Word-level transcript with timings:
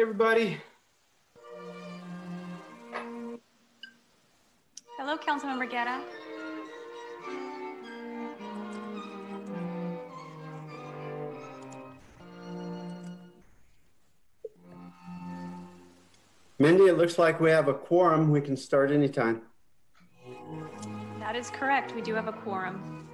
Hey, 0.00 0.04
everybody. 0.04 0.56
Hello, 4.96 5.18
Councilmember 5.18 5.70
Guerra. 5.70 6.02
Mindy, 16.58 16.84
it 16.84 16.96
looks 16.96 17.18
like 17.18 17.38
we 17.38 17.50
have 17.50 17.68
a 17.68 17.74
quorum. 17.74 18.30
We 18.30 18.40
can 18.40 18.56
start 18.56 18.90
anytime. 18.90 19.42
That 21.18 21.36
is 21.36 21.50
correct. 21.50 21.94
We 21.94 22.00
do 22.00 22.14
have 22.14 22.26
a 22.26 22.32
quorum. 22.32 23.09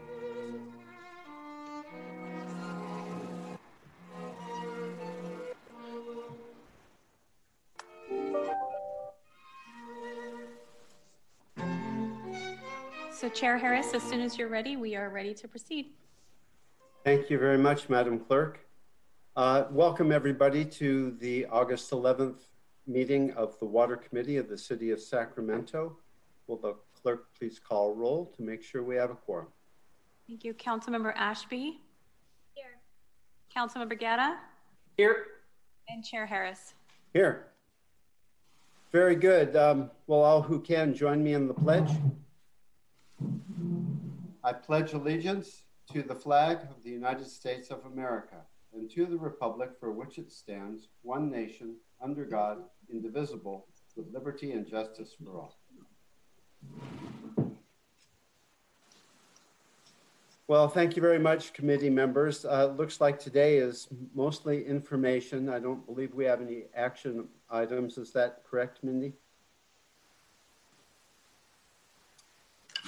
So 13.27 13.31
Chair 13.33 13.59
Harris, 13.59 13.93
as 13.93 14.05
soon 14.05 14.21
as 14.21 14.39
you're 14.39 14.47
ready, 14.47 14.77
we 14.77 14.95
are 14.95 15.11
ready 15.11 15.35
to 15.35 15.49
proceed. 15.49 15.87
Thank 17.03 17.29
you 17.29 17.41
very 17.41 17.59
much, 17.59 17.89
Madam 17.89 18.21
Clerk. 18.21 18.61
Uh, 19.35 19.65
welcome 19.73 20.13
everybody 20.13 20.65
to 20.65 21.11
the 21.19 21.45
August 21.47 21.91
11th 21.91 22.39
meeting 22.87 23.33
of 23.33 23.59
the 23.59 23.65
Water 23.65 23.97
Committee 23.97 24.37
of 24.37 24.49
the 24.49 24.57
City 24.57 24.93
of 24.93 25.01
Sacramento. 25.01 25.97
Will 26.47 26.59
the 26.59 26.77
clerk 27.03 27.27
please 27.37 27.59
call 27.59 27.97
roll 27.97 28.33
to 28.37 28.43
make 28.43 28.63
sure 28.63 28.85
we 28.85 28.95
have 28.95 29.11
a 29.11 29.17
quorum? 29.17 29.49
Thank 30.29 30.45
you. 30.45 30.55
Councilmember 30.55 31.13
Ashby? 31.17 31.81
Here. 32.55 32.79
Councilmember 33.53 33.99
Guerra? 33.99 34.39
Here. 34.97 35.27
And 35.89 36.05
Chair 36.05 36.27
Harris? 36.27 36.75
Here. 37.13 37.49
Very 38.93 39.17
good. 39.17 39.57
Um, 39.57 39.91
will 40.07 40.23
all 40.23 40.43
who 40.43 40.61
can 40.61 40.95
join 40.95 41.25
me 41.25 41.35
in 41.35 41.49
the 41.49 41.55
pledge? 41.55 41.91
I 44.47 44.53
pledge 44.53 44.93
allegiance 44.93 45.65
to 45.93 46.05
the 46.05 46.15
flag 46.15 46.59
of 46.71 46.85
the 46.85 46.91
United 46.91 47.27
States 47.27 47.71
of 47.71 47.85
America 47.85 48.37
and 48.73 48.89
to 48.93 49.05
the 49.05 49.17
republic 49.17 49.71
for 49.81 49.91
which 49.91 50.19
it 50.19 50.31
stands, 50.31 50.87
one 51.03 51.29
nation, 51.29 51.75
under 52.01 52.25
God, 52.25 52.59
indivisible, 52.89 53.67
with 53.97 54.07
liberty 54.13 54.53
and 54.53 54.65
justice 54.65 55.17
for 55.21 55.41
all. 55.41 55.57
Well, 60.47 60.69
thank 60.69 60.95
you 60.95 61.03
very 61.03 61.19
much, 61.19 61.53
committee 61.53 61.91
members. 61.91 62.45
Uh, 62.45 62.67
looks 62.67 63.01
like 63.01 63.19
today 63.19 63.57
is 63.57 63.89
mostly 64.15 64.65
information. 64.65 65.49
I 65.49 65.59
don't 65.59 65.85
believe 65.87 66.15
we 66.15 66.25
have 66.25 66.41
any 66.41 66.67
action 66.77 67.27
items. 67.51 67.99
Is 67.99 68.13
that 68.13 68.43
correct, 68.49 68.85
Mindy? 68.85 69.13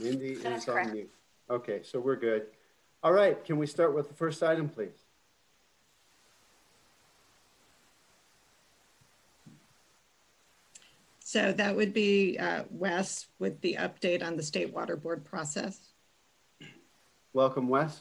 Mindy 0.01 0.37
That 0.37 0.53
is 0.53 0.63
is 0.63 0.69
on 0.69 0.93
mute. 0.93 1.11
Okay, 1.51 1.81
so 1.83 1.99
we're 1.99 2.17
good. 2.17 2.47
All 3.03 3.13
right, 3.13 3.43
can 3.45 3.59
we 3.59 3.67
start 3.67 3.95
with 3.95 4.09
the 4.09 4.15
first 4.15 4.43
item, 4.43 4.69
please? 4.69 5.05
So 11.21 11.53
that 11.53 11.77
would 11.77 11.93
be 11.93 12.39
uh, 12.39 12.65
Wes 12.71 13.27
with 13.39 13.61
the 13.61 13.77
update 13.79 14.27
on 14.27 14.37
the 14.37 14.43
State 14.43 14.73
Water 14.73 14.97
Board 14.97 15.25
process. 15.25 15.79
Welcome, 17.33 17.69
Wes. 17.69 18.01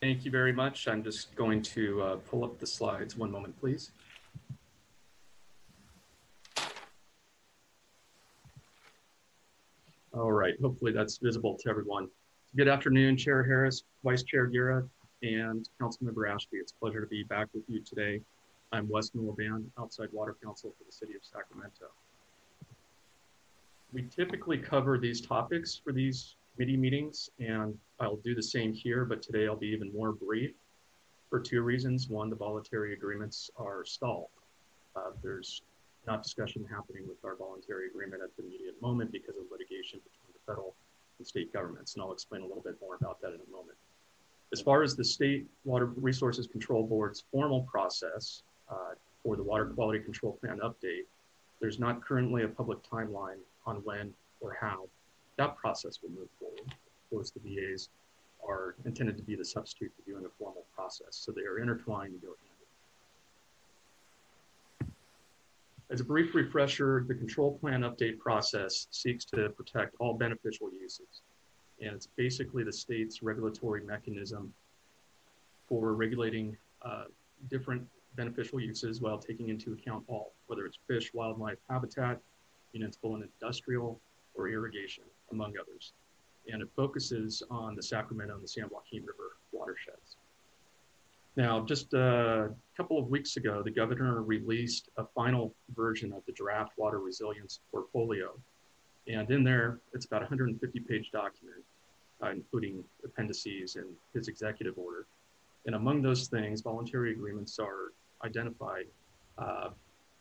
Thank 0.00 0.24
you 0.24 0.30
very 0.30 0.52
much. 0.52 0.88
I'm 0.88 1.04
just 1.04 1.34
going 1.36 1.62
to 1.62 2.02
uh, 2.02 2.16
pull 2.16 2.44
up 2.44 2.58
the 2.58 2.66
slides. 2.66 3.16
One 3.16 3.30
moment, 3.30 3.58
please. 3.60 3.90
All 10.14 10.30
right, 10.30 10.54
hopefully 10.60 10.92
that's 10.92 11.16
visible 11.16 11.56
to 11.60 11.70
everyone. 11.70 12.06
Good 12.54 12.68
afternoon, 12.68 13.16
Chair 13.16 13.42
Harris, 13.42 13.84
Vice 14.04 14.22
Chair 14.22 14.46
Guerra, 14.46 14.86
and 15.22 15.66
Councilmember 15.80 16.30
Ashby. 16.30 16.58
It's 16.58 16.72
a 16.72 16.74
pleasure 16.74 17.00
to 17.00 17.06
be 17.06 17.22
back 17.22 17.48
with 17.54 17.62
you 17.66 17.80
today. 17.80 18.20
I'm 18.72 18.86
Wes 18.90 19.08
Miliband, 19.16 19.64
Outside 19.78 20.08
Water 20.12 20.36
Counsel 20.44 20.74
for 20.76 20.84
the 20.84 20.92
City 20.92 21.14
of 21.14 21.24
Sacramento. 21.24 21.86
We 23.94 24.02
typically 24.02 24.58
cover 24.58 24.98
these 24.98 25.22
topics 25.22 25.80
for 25.82 25.94
these 25.94 26.36
committee 26.54 26.76
meetings, 26.76 27.30
and 27.38 27.78
I'll 27.98 28.16
do 28.16 28.34
the 28.34 28.42
same 28.42 28.74
here, 28.74 29.06
but 29.06 29.22
today 29.22 29.46
I'll 29.46 29.56
be 29.56 29.68
even 29.68 29.90
more 29.94 30.12
brief 30.12 30.52
for 31.30 31.40
two 31.40 31.62
reasons. 31.62 32.10
One, 32.10 32.28
the 32.28 32.36
voluntary 32.36 32.92
agreements 32.92 33.50
are 33.56 33.82
stalled. 33.86 34.28
Uh, 34.94 35.12
there's 35.22 35.62
not 36.06 36.22
discussion 36.22 36.64
happening 36.70 37.06
with 37.06 37.24
our 37.24 37.36
voluntary 37.36 37.86
agreement 37.88 38.22
at 38.22 38.34
the 38.36 38.42
immediate 38.44 38.80
moment 38.82 39.12
because 39.12 39.36
of 39.36 39.44
litigation 39.50 40.00
between 40.00 40.32
the 40.32 40.40
federal 40.46 40.74
and 41.18 41.26
state 41.26 41.52
governments, 41.52 41.94
and 41.94 42.02
I'll 42.02 42.12
explain 42.12 42.42
a 42.42 42.46
little 42.46 42.62
bit 42.62 42.76
more 42.80 42.96
about 42.96 43.20
that 43.20 43.28
in 43.28 43.40
a 43.46 43.50
moment. 43.50 43.76
As 44.52 44.60
far 44.60 44.82
as 44.82 44.96
the 44.96 45.04
State 45.04 45.46
Water 45.64 45.86
Resources 45.86 46.46
Control 46.46 46.86
Board's 46.86 47.24
formal 47.32 47.62
process 47.62 48.42
uh, 48.70 48.94
for 49.22 49.36
the 49.36 49.42
Water 49.42 49.66
Quality 49.66 50.00
Control 50.00 50.32
Plan 50.34 50.60
update, 50.62 51.06
there's 51.60 51.78
not 51.78 52.02
currently 52.04 52.42
a 52.42 52.48
public 52.48 52.78
timeline 52.82 53.38
on 53.64 53.76
when 53.76 54.12
or 54.40 54.56
how 54.60 54.88
that 55.38 55.56
process 55.56 56.00
will 56.02 56.10
move 56.10 56.28
forward. 56.38 56.60
Of 56.66 57.10
course, 57.10 57.30
the 57.30 57.40
VAs 57.40 57.88
are 58.46 58.74
intended 58.84 59.16
to 59.16 59.22
be 59.22 59.36
the 59.36 59.44
substitute 59.44 59.92
for 59.96 60.10
doing 60.10 60.26
a 60.26 60.28
formal 60.38 60.64
process, 60.74 61.10
so 61.10 61.32
they 61.32 61.42
are 61.42 61.58
intertwined 61.58 62.12
and 62.12 62.20
go 62.20 62.28
hand 62.28 62.38
in 64.80 64.88
hand. 64.88 64.92
As 65.92 66.00
a 66.00 66.04
brief 66.04 66.34
refresher, 66.34 67.04
the 67.06 67.14
control 67.14 67.58
plan 67.58 67.82
update 67.82 68.18
process 68.18 68.86
seeks 68.90 69.26
to 69.26 69.50
protect 69.50 69.94
all 69.98 70.14
beneficial 70.14 70.72
uses. 70.72 71.20
And 71.82 71.90
it's 71.94 72.08
basically 72.16 72.64
the 72.64 72.72
state's 72.72 73.22
regulatory 73.22 73.84
mechanism 73.84 74.54
for 75.68 75.92
regulating 75.92 76.56
uh, 76.80 77.04
different 77.50 77.86
beneficial 78.16 78.58
uses 78.58 79.02
while 79.02 79.18
taking 79.18 79.50
into 79.50 79.74
account 79.74 80.04
all, 80.08 80.32
whether 80.46 80.64
it's 80.64 80.78
fish, 80.88 81.12
wildlife, 81.12 81.58
habitat, 81.68 82.18
municipal 82.72 83.14
and 83.14 83.24
industrial, 83.24 84.00
or 84.34 84.48
irrigation, 84.48 85.04
among 85.30 85.52
others. 85.60 85.92
And 86.50 86.62
it 86.62 86.68
focuses 86.74 87.42
on 87.50 87.74
the 87.74 87.82
Sacramento 87.82 88.32
and 88.32 88.42
the 88.42 88.48
San 88.48 88.64
Joaquin 88.70 89.02
River 89.02 89.36
watersheds. 89.52 90.16
Now, 91.36 91.64
just 91.64 91.94
a 91.94 92.50
couple 92.76 92.98
of 92.98 93.08
weeks 93.08 93.36
ago, 93.36 93.62
the 93.62 93.70
governor 93.70 94.22
released 94.22 94.90
a 94.98 95.04
final 95.14 95.54
version 95.74 96.12
of 96.12 96.22
the 96.26 96.32
draft 96.32 96.72
water 96.76 97.00
resilience 97.00 97.60
portfolio. 97.70 98.32
And 99.08 99.30
in 99.30 99.42
there, 99.42 99.80
it's 99.94 100.04
about 100.04 100.20
150 100.20 100.80
page 100.80 101.10
document, 101.10 101.64
uh, 102.22 102.30
including 102.30 102.84
appendices 103.04 103.76
and 103.76 103.86
his 104.12 104.28
executive 104.28 104.76
order. 104.76 105.06
And 105.64 105.74
among 105.74 106.02
those 106.02 106.28
things, 106.28 106.60
voluntary 106.60 107.12
agreements 107.12 107.58
are 107.58 107.92
identified 108.24 108.86
uh, 109.38 109.70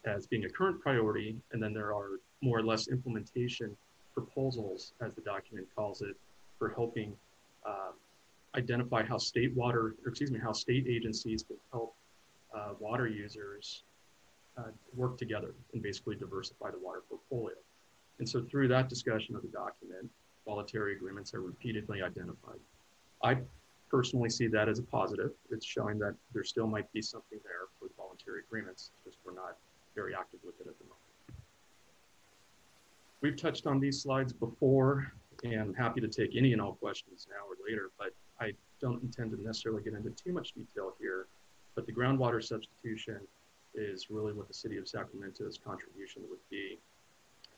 as 0.06 0.28
being 0.28 0.46
a 0.46 0.50
current 0.50 0.80
priority. 0.80 1.36
And 1.52 1.62
then 1.62 1.74
there 1.74 1.94
are 1.94 2.20
more 2.42 2.60
or 2.60 2.64
less 2.64 2.88
implementation 2.88 3.76
proposals, 4.14 4.94
as 5.02 5.14
the 5.14 5.22
document 5.22 5.68
calls 5.76 6.02
it, 6.02 6.16
for 6.58 6.70
helping 6.70 7.16
uh, 7.66 7.92
identify 8.56 9.04
how 9.04 9.18
state 9.18 9.56
water, 9.56 9.96
or 10.04 10.10
excuse 10.10 10.32
me, 10.32 10.40
how 10.40 10.52
state 10.52 10.86
agencies 10.88 11.44
can 11.44 11.58
help 11.72 11.96
uh, 12.56 12.74
water 12.80 13.08
users 13.08 13.84
uh, 14.58 14.64
work 14.96 15.18
together 15.18 15.54
and 15.74 15.82
basically 15.82 16.16
diversify 16.16 16.70
the 16.70 16.80
water 16.80 17.02
portfolio. 17.10 17.56
And 18.20 18.28
so 18.28 18.42
through 18.42 18.68
that 18.68 18.90
discussion 18.90 19.36
of 19.36 19.42
the 19.42 19.48
document, 19.48 20.10
voluntary 20.46 20.96
agreements 20.96 21.34
are 21.34 21.42
repeatedly 21.42 22.02
identified. 22.02 22.60
I 23.24 23.38
personally 23.90 24.30
see 24.30 24.48
that 24.48 24.68
as 24.68 24.80
a 24.80 24.84
positive. 24.84 25.32
It's 25.50 25.66
showing 25.66 25.98
that 26.00 26.16
there 26.34 26.44
still 26.44 26.68
might 26.68 26.92
be 26.92 27.02
something 27.02 27.40
there 27.44 27.68
with 27.82 27.96
voluntary 27.96 28.42
agreements, 28.48 28.92
just 29.06 29.18
we're 29.26 29.34
not 29.34 29.58
very 29.96 30.14
active 30.14 30.40
with 30.46 30.56
it 30.60 30.68
at 30.68 30.78
the 30.78 30.84
moment. 30.86 30.98
We've 33.22 33.36
touched 33.36 33.68
on 33.68 33.80
these 33.80 34.02
slides 34.02 34.34
before 34.34 35.12
and 35.44 35.62
I'm 35.62 35.74
happy 35.74 36.02
to 36.02 36.08
take 36.08 36.36
any 36.36 36.54
and 36.54 36.62
all 36.62 36.74
questions 36.74 37.28
now 37.30 37.46
or 37.48 37.56
later, 37.68 37.92
but 37.98 38.14
I 38.42 38.54
don't 38.82 39.02
intend 39.04 39.32
to 39.32 39.42
necessarily 39.42 39.84
get 39.84 39.94
into 39.94 40.10
too 40.10 40.34
much 40.34 40.54
detail 40.54 40.94
here. 41.00 41.28
But 41.76 41.86
the 41.86 41.94
groundwater 41.94 42.44
substitution 42.44 43.20
is 43.76 44.10
really 44.10 44.34
what 44.34 44.48
the 44.48 44.54
city 44.54 44.78
of 44.78 44.88
Sacramento's 44.88 45.60
contribution 45.64 46.24
would 46.30 46.40
be 46.50 46.80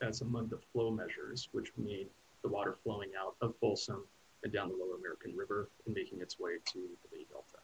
as 0.01 0.21
among 0.21 0.49
the 0.49 0.59
flow 0.71 0.91
measures, 0.91 1.49
which 1.53 1.71
mean 1.77 2.07
the 2.43 2.49
water 2.49 2.75
flowing 2.83 3.11
out 3.19 3.35
of 3.41 3.55
Folsom 3.59 4.03
and 4.43 4.51
down 4.51 4.67
the 4.67 4.75
lower 4.75 4.97
American 4.97 5.35
River 5.35 5.69
and 5.85 5.95
making 5.95 6.21
its 6.21 6.37
way 6.37 6.57
to 6.65 6.79
the 6.79 7.09
Bay 7.11 7.25
Delta. 7.31 7.57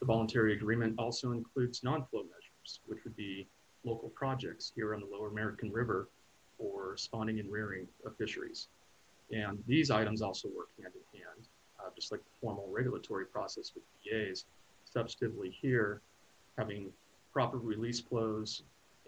The 0.00 0.06
voluntary 0.06 0.52
agreement 0.54 0.96
also 0.98 1.32
includes 1.32 1.82
non-flow 1.84 2.24
measures, 2.24 2.80
which 2.86 3.04
would 3.04 3.16
be 3.16 3.46
local 3.84 4.08
projects 4.10 4.72
here 4.74 4.92
on 4.94 5.00
the 5.00 5.06
lower 5.06 5.28
American 5.28 5.72
River 5.72 6.08
for 6.58 6.96
spawning 6.96 7.38
and 7.38 7.50
rearing 7.50 7.86
of 8.04 8.16
fisheries. 8.16 8.68
And 9.30 9.62
these 9.66 9.90
items 9.90 10.20
also 10.20 10.48
work 10.48 10.68
hand 10.80 10.92
in 10.94 11.20
hand, 11.20 11.48
just 11.96 12.12
like 12.12 12.22
the 12.22 12.30
formal 12.40 12.68
regulatory 12.70 13.24
process 13.26 13.72
with 13.74 13.82
VAs. 14.04 14.44
Substantively 14.94 15.50
here, 15.50 16.00
having 16.56 16.92
proper 17.32 17.58
release 17.58 18.00
flows 18.00 18.62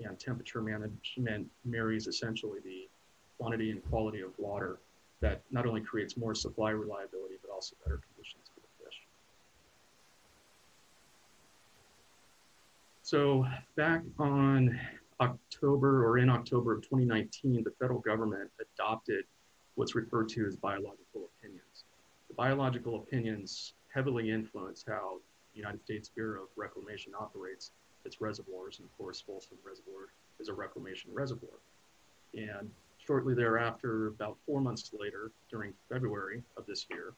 and 0.05 0.19
temperature 0.19 0.61
management 0.61 1.47
marries 1.65 2.07
essentially 2.07 2.59
the 2.65 2.89
quantity 3.39 3.71
and 3.71 3.83
quality 3.89 4.21
of 4.21 4.31
water 4.39 4.79
that 5.21 5.43
not 5.51 5.67
only 5.67 5.81
creates 5.81 6.17
more 6.17 6.35
supply 6.35 6.71
reliability, 6.71 7.35
but 7.43 7.53
also 7.53 7.77
better 7.85 8.01
conditions 8.13 8.51
for 8.55 8.61
the 8.61 8.85
fish. 8.85 9.01
So 13.03 13.47
back 13.77 14.03
on 14.19 14.79
October 15.21 16.07
or 16.07 16.19
in 16.19 16.29
October 16.29 16.75
of 16.75 16.83
2019, 16.83 17.65
the 17.65 17.71
federal 17.81 18.01
government 18.01 18.51
adopted 18.61 19.25
what's 19.75 19.95
referred 19.95 20.29
to 20.31 20.47
as 20.47 20.57
biological 20.57 21.29
opinions. 21.39 21.85
Biological 22.39 22.95
opinions 22.95 23.73
heavily 23.93 24.31
influence 24.31 24.85
how 24.87 25.19
the 25.53 25.59
United 25.59 25.83
States 25.83 26.09
Bureau 26.09 26.43
of 26.43 26.49
Reclamation 26.55 27.13
operates 27.19 27.73
its 28.05 28.21
reservoirs. 28.21 28.79
And 28.79 28.87
of 28.87 28.97
course, 28.97 29.21
Folsom 29.21 29.59
Reservoir 29.65 30.13
is 30.39 30.49
a 30.49 30.53
reclamation 30.53 31.11
reservoir. 31.13 31.59
And 32.35 32.71
shortly 33.05 33.35
thereafter, 33.35 34.07
about 34.07 34.37
four 34.47 34.61
months 34.61 34.93
later, 34.97 35.33
during 35.51 35.73
February 35.89 36.45
of 36.57 36.65
this 36.65 36.87
year, 36.93 37.13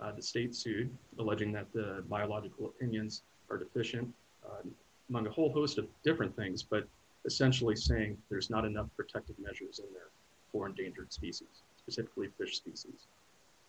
uh, 0.00 0.12
the 0.12 0.22
state 0.22 0.54
sued, 0.54 0.88
alleging 1.18 1.52
that 1.52 1.70
the 1.74 2.02
biological 2.08 2.64
opinions 2.64 3.24
are 3.50 3.58
deficient, 3.58 4.08
uh, 4.42 4.62
among 5.10 5.26
a 5.26 5.30
whole 5.30 5.52
host 5.52 5.76
of 5.76 5.86
different 6.02 6.34
things, 6.34 6.62
but 6.62 6.88
essentially 7.26 7.76
saying 7.76 8.16
there's 8.30 8.48
not 8.48 8.64
enough 8.64 8.86
protective 8.96 9.38
measures 9.38 9.80
in 9.80 9.92
there 9.92 10.08
for 10.50 10.66
endangered 10.66 11.12
species, 11.12 11.62
specifically 11.76 12.28
fish 12.38 12.56
species. 12.56 13.06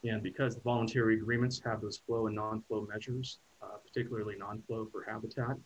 And 0.04 0.22
because 0.22 0.56
the 0.56 0.62
voluntary 0.62 1.16
agreements 1.16 1.62
have 1.66 1.82
those 1.82 1.98
flow 1.98 2.28
and 2.28 2.36
non-flow 2.36 2.88
measures, 2.92 3.40
uh, 3.62 3.78
particularly 3.86 4.36
non-flow 4.38 4.88
for 4.92 5.04
habitat, 5.04 5.58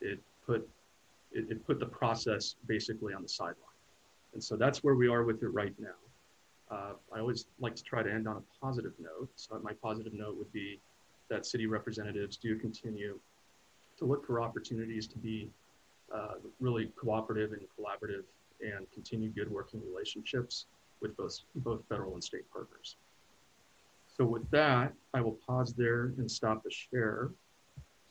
it 0.00 0.20
put 0.46 0.68
it, 1.32 1.50
it, 1.50 1.66
put 1.66 1.80
the 1.80 1.86
process 1.86 2.56
basically 2.66 3.14
on 3.14 3.22
the 3.22 3.28
sideline. 3.28 3.56
And 4.34 4.42
so 4.42 4.56
that's 4.56 4.84
where 4.84 4.94
we 4.94 5.08
are 5.08 5.24
with 5.24 5.42
it 5.42 5.48
right 5.48 5.74
now. 5.78 5.88
Uh, 6.70 6.92
I 7.14 7.20
always 7.20 7.46
like 7.58 7.74
to 7.76 7.82
try 7.82 8.02
to 8.02 8.10
end 8.10 8.28
on 8.28 8.36
a 8.36 8.64
positive 8.64 8.92
note. 8.98 9.28
So 9.36 9.58
my 9.62 9.72
positive 9.82 10.12
note 10.12 10.36
would 10.38 10.52
be 10.52 10.80
that 11.28 11.44
city 11.46 11.66
representatives 11.66 12.36
do 12.36 12.58
continue 12.58 13.18
to 13.98 14.04
look 14.04 14.26
for 14.26 14.40
opportunities 14.40 15.06
to 15.08 15.18
be 15.18 15.50
uh, 16.14 16.34
really 16.60 16.92
cooperative 16.96 17.52
and 17.52 17.62
collaborative 17.78 18.24
and 18.60 18.90
continue 18.92 19.30
good 19.30 19.50
working 19.50 19.80
relationships 19.86 20.66
with 21.00 21.16
both, 21.16 21.40
both 21.56 21.82
federal 21.88 22.14
and 22.14 22.22
state 22.22 22.50
partners. 22.52 22.96
So 24.16 24.24
with 24.24 24.48
that, 24.50 24.92
I 25.14 25.20
will 25.20 25.38
pause 25.46 25.74
there 25.74 26.12
and 26.18 26.30
stop 26.30 26.62
the 26.62 26.70
share 26.70 27.30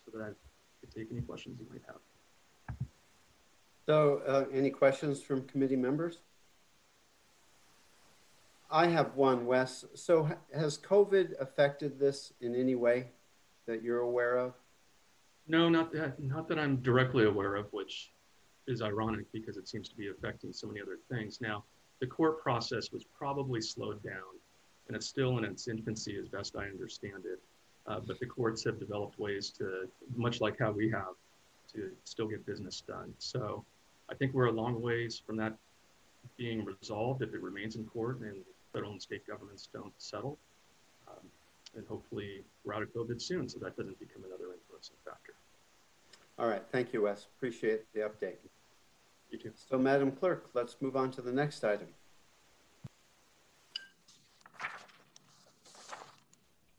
so 0.06 0.18
that 0.18 0.24
I 0.24 0.28
can 0.28 0.90
take 0.96 1.12
any 1.12 1.22
questions 1.22 1.60
you 1.60 1.68
might 1.70 1.82
have. 1.88 2.00
So 3.86 4.22
uh, 4.28 4.46
any 4.54 4.70
questions 4.70 5.22
from 5.22 5.44
committee 5.44 5.76
members? 5.76 6.20
I 8.70 8.88
have 8.88 9.16
one, 9.16 9.46
Wes. 9.46 9.86
So 9.96 10.30
has 10.56 10.78
COVID 10.78 11.40
affected 11.40 12.00
this 12.00 12.34
in 12.40 12.56
any 12.56 12.76
way 12.76 13.08
that 13.68 13.84
you're 13.84 14.00
aware 14.00 14.38
of? 14.38 14.54
No, 15.48 15.68
not 15.68 15.92
that, 15.92 16.22
not 16.24 16.48
that 16.48 16.58
I'm 16.58 16.78
directly 16.78 17.26
aware 17.26 17.56
of, 17.56 17.68
which 17.74 18.12
is 18.68 18.82
ironic 18.82 19.26
because 19.34 19.58
it 19.58 19.68
seems 19.68 19.90
to 19.90 19.96
be 19.96 20.08
affecting 20.10 20.54
so 20.54 20.68
many 20.68 20.80
other 20.82 21.00
things. 21.10 21.42
Now, 21.42 21.66
the 22.00 22.08
court 22.08 22.42
process 22.42 22.92
was 22.92 23.04
probably 23.04 23.62
slowed 23.62 24.02
down, 24.04 24.40
and 24.92 24.98
it's 24.98 25.08
still 25.08 25.38
in 25.38 25.46
its 25.46 25.70
infancy 25.70 26.18
as 26.22 26.28
best 26.28 26.58
I 26.58 26.66
understand 26.66 27.24
it. 27.24 27.40
Uh, 27.88 28.02
but 28.06 28.20
the 28.20 28.26
courts 28.26 28.66
have 28.66 28.78
developed 28.78 29.18
ways 29.18 29.50
to, 29.52 29.88
much 30.18 30.42
like 30.42 30.60
how 30.60 30.72
we 30.72 30.90
have, 30.90 31.16
to 31.72 31.92
still 32.04 32.28
get 32.28 32.46
business 32.46 32.84
done. 32.86 33.14
So 33.18 33.64
I 34.10 34.16
think 34.16 34.34
we're 34.34 34.48
a 34.48 34.52
long 34.52 34.82
ways 34.82 35.22
from 35.26 35.38
that 35.38 35.54
being 36.36 36.66
resolved 36.66 37.22
if 37.22 37.34
it 37.34 37.42
remains 37.42 37.78
in 37.78 37.86
court 37.86 38.20
and 38.20 38.36
federal 38.74 38.92
and 38.92 39.02
state 39.02 39.26
governments 39.26 39.70
don't 39.72 39.94
settle. 39.98 40.38
Um, 41.08 41.26
and 41.78 41.88
hopefully 41.88 42.44
we're 42.66 42.74
out 42.74 42.82
of 42.82 42.94
COVID 42.94 43.22
soon, 43.22 43.48
so 43.48 43.60
that 43.60 43.78
doesn't 43.78 43.98
become 43.98 44.26
another 44.26 44.54
influencing 44.54 44.98
factor. 45.06 45.36
All 46.38 46.50
right, 46.50 46.64
thank 46.70 46.92
you, 46.92 47.04
Wes. 47.04 47.28
Appreciate 47.38 47.86
the 47.94 48.02
update. 48.02 48.40
You 49.30 49.40
too. 49.40 49.54
So, 49.56 49.78
Madam 49.78 50.12
Clerk, 50.12 50.50
let's 50.54 50.76
move 50.82 50.98
on 50.98 51.12
to 51.12 51.22
the 51.22 51.32
next 51.32 51.64
item. 51.64 51.88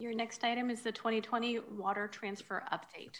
Your 0.03 0.13
next 0.13 0.43
item 0.43 0.69
is 0.69 0.81
the 0.81 0.91
2020 0.91 1.59
water 1.77 2.09
transfer 2.09 2.61
update. 2.73 3.15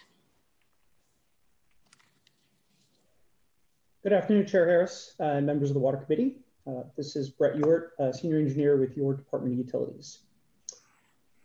Good 4.04 4.12
afternoon, 4.12 4.46
Chair 4.46 4.68
Harris 4.68 5.16
uh, 5.18 5.24
and 5.24 5.46
members 5.46 5.70
of 5.70 5.76
the 5.76 5.80
Water 5.80 5.96
Committee. 5.96 6.36
Uh, 6.68 6.84
this 6.98 7.16
is 7.16 7.30
Brett 7.30 7.56
Ewart, 7.56 7.94
uh, 8.02 8.12
Senior 8.12 8.38
Engineer 8.38 8.76
with 8.76 8.98
your 8.98 9.14
Department 9.14 9.54
of 9.54 9.66
Utilities. 9.66 10.24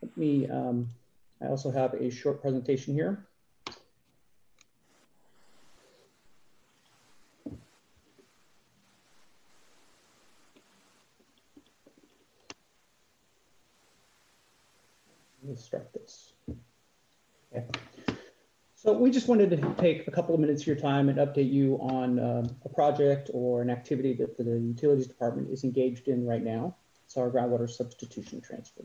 Let 0.02 0.16
me, 0.16 0.49
um, 0.50 0.88
I 1.40 1.47
also 1.47 1.71
have 1.71 1.95
a 1.95 2.11
short 2.11 2.42
presentation 2.42 2.95
here. 2.95 3.28
Let 15.49 15.57
me 15.57 15.62
start 15.62 15.90
this. 15.95 16.35
Okay. 17.57 17.64
So 18.88 18.95
we 18.95 19.11
just 19.11 19.28
wanted 19.28 19.50
to 19.50 19.75
take 19.75 20.09
a 20.09 20.11
couple 20.11 20.35
of 20.35 20.40
minutes 20.40 20.62
of 20.62 20.66
your 20.68 20.76
time 20.76 21.11
and 21.11 21.18
update 21.18 21.52
you 21.52 21.75
on 21.75 22.18
um, 22.18 22.57
a 22.64 22.71
project 22.71 23.28
or 23.35 23.61
an 23.61 23.68
activity 23.68 24.14
that 24.14 24.38
the 24.38 24.45
Utilities 24.45 25.07
Department 25.07 25.50
is 25.50 25.62
engaged 25.62 26.09
in 26.09 26.26
right 26.26 26.42
now. 26.42 26.75
It's 27.04 27.18
our 27.18 27.28
groundwater 27.28 27.68
substitution 27.68 28.40
transfer. 28.40 28.85